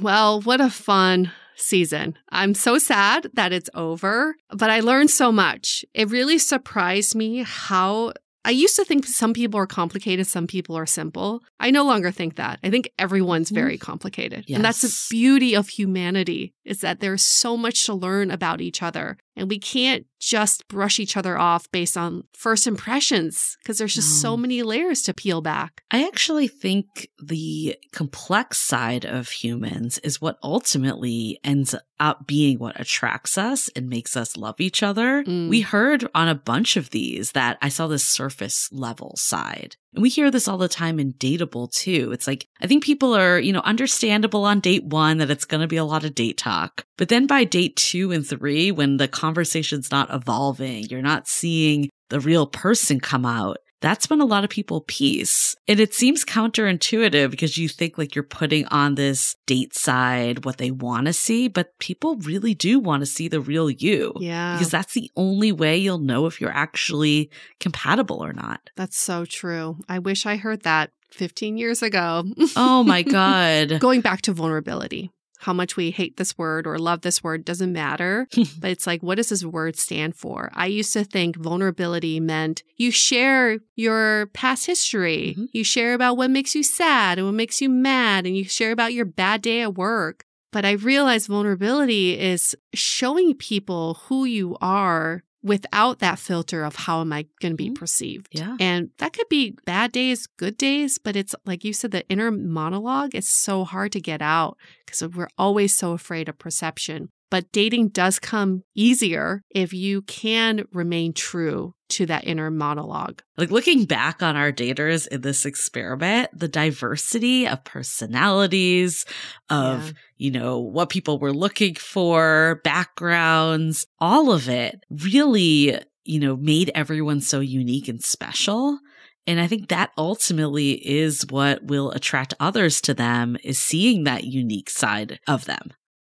[0.00, 2.16] Well, what a fun season.
[2.30, 5.84] I'm so sad that it's over, but I learned so much.
[5.94, 8.12] It really surprised me how
[8.44, 11.42] I used to think some people are complicated, some people are simple.
[11.60, 12.58] I no longer think that.
[12.64, 13.54] I think everyone's mm-hmm.
[13.54, 14.44] very complicated.
[14.48, 14.56] Yes.
[14.56, 18.82] And that's the beauty of humanity is that there's so much to learn about each
[18.82, 19.16] other.
[19.34, 24.22] And we can't just brush each other off based on first impressions because there's just
[24.22, 24.30] no.
[24.30, 25.82] so many layers to peel back.
[25.90, 32.78] I actually think the complex side of humans is what ultimately ends up being what
[32.78, 35.24] attracts us and makes us love each other.
[35.24, 35.48] Mm.
[35.48, 39.76] We heard on a bunch of these that I saw this surface level side.
[39.94, 42.12] And we hear this all the time in dateable too.
[42.12, 45.60] It's like, I think people are, you know, understandable on date one that it's going
[45.60, 46.86] to be a lot of date talk.
[46.96, 51.90] But then by date two and three, when the conversation's not evolving, you're not seeing
[52.08, 55.54] the real person come out, that's when a lot of people peace.
[55.68, 60.56] And it seems counterintuitive because you think like you're putting on this date side what
[60.56, 64.14] they want to see, but people really do want to see the real you.
[64.18, 64.54] Yeah.
[64.54, 67.30] Because that's the only way you'll know if you're actually
[67.60, 68.70] compatible or not.
[68.76, 69.78] That's so true.
[69.88, 72.24] I wish I heard that 15 years ago.
[72.56, 73.80] oh my God.
[73.80, 75.10] Going back to vulnerability
[75.42, 78.28] how much we hate this word or love this word doesn't matter.
[78.60, 80.50] but it's like, what does this word stand for?
[80.54, 85.44] I used to think vulnerability meant you share your past history, mm-hmm.
[85.52, 88.70] you share about what makes you sad and what makes you mad, and you share
[88.70, 90.24] about your bad day at work.
[90.52, 97.00] But I realized vulnerability is showing people who you are without that filter of how
[97.00, 97.74] am I going to be mm-hmm.
[97.74, 98.28] perceived.
[98.32, 98.56] Yeah.
[98.60, 102.30] And that could be bad days, good days, but it's like you said, the inner
[102.30, 107.10] monologue is so hard to get out because we're always so afraid of perception.
[107.32, 113.22] But dating does come easier if you can remain true to that inner monologue.
[113.38, 119.06] Like looking back on our daters in this experiment, the diversity of personalities,
[119.48, 119.92] of, yeah.
[120.18, 125.74] you know, what people were looking for, backgrounds, all of it really,
[126.04, 128.78] you know, made everyone so unique and special.
[129.26, 134.24] And I think that ultimately is what will attract others to them is seeing that
[134.24, 135.72] unique side of them.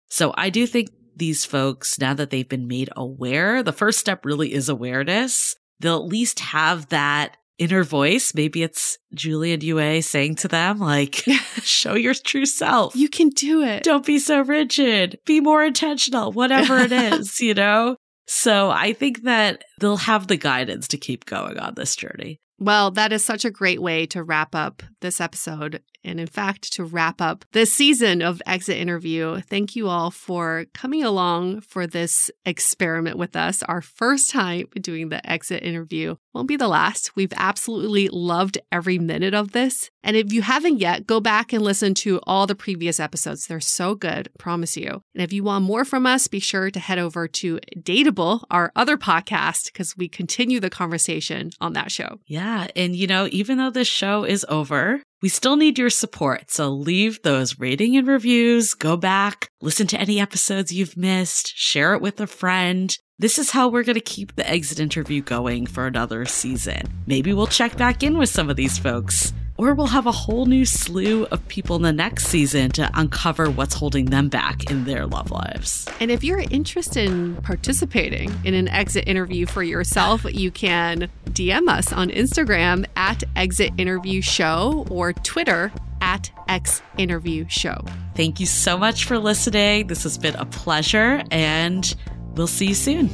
[0.09, 4.25] So I do think these folks, now that they've been made aware, the first step
[4.25, 5.55] really is awareness.
[5.81, 8.35] They'll at least have that inner voice.
[8.35, 11.15] Maybe it's Julia Due saying to them, like,
[11.63, 12.97] show your true self.
[12.97, 13.83] You can do it.
[13.83, 15.19] Don't be so rigid.
[15.25, 17.97] Be more intentional, whatever it is, you know?
[18.27, 22.41] So I think that they'll have the guidance to keep going on this journey.
[22.59, 26.73] Well, that is such a great way to wrap up this episode and in fact,
[26.75, 31.87] to wrap up this season of Exit Interview, thank you all for coming along for
[31.87, 33.63] this experiment with us.
[33.63, 37.15] Our first time doing the Exit Interview won't be the last.
[37.17, 39.91] We've absolutely loved every minute of this.
[40.03, 43.47] And if you haven't yet, go back and listen to all the previous episodes.
[43.47, 45.03] They're so good, promise you.
[45.15, 48.71] And if you want more from us, be sure to head over to Dateable, our
[48.77, 52.19] other podcast, because we continue the conversation on that show.
[52.27, 52.67] Yeah.
[52.77, 56.69] And, you know, even though this show is over, we still need your support, so
[56.69, 62.03] leave those rating and reviews, go back, listen to any episodes you've missed, share it
[62.03, 62.99] with a friend.
[63.19, 66.83] This is how we're going to keep the exit interview going for another season.
[67.07, 69.33] Maybe we'll check back in with some of these folks.
[69.65, 73.49] Or we'll have a whole new slew of people in the next season to uncover
[73.49, 75.89] what's holding them back in their love lives.
[76.01, 81.67] And if you're interested in participating in an exit interview for yourself, you can DM
[81.67, 87.87] us on Instagram at Exit Interview Show or Twitter at Ex Interview Show.
[88.15, 89.87] Thank you so much for listening.
[89.87, 91.95] This has been a pleasure, and
[92.35, 93.09] we'll see you soon.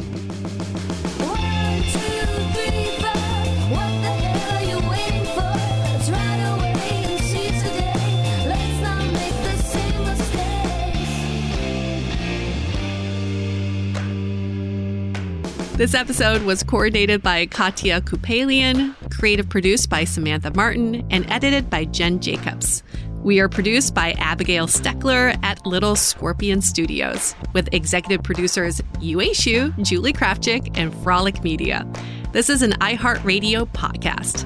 [15.81, 21.87] This episode was coordinated by Katia Kupelian, creative produced by Samantha Martin, and edited by
[21.87, 22.83] Jen Jacobs.
[23.23, 29.83] We are produced by Abigail Steckler at Little Scorpion Studios, with executive producers Yue Xu,
[29.83, 31.91] Julie Krafchick, and Frolic Media.
[32.33, 34.45] This is an iHeartRadio podcast.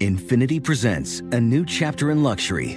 [0.00, 2.76] Infiniti presents a new chapter in luxury,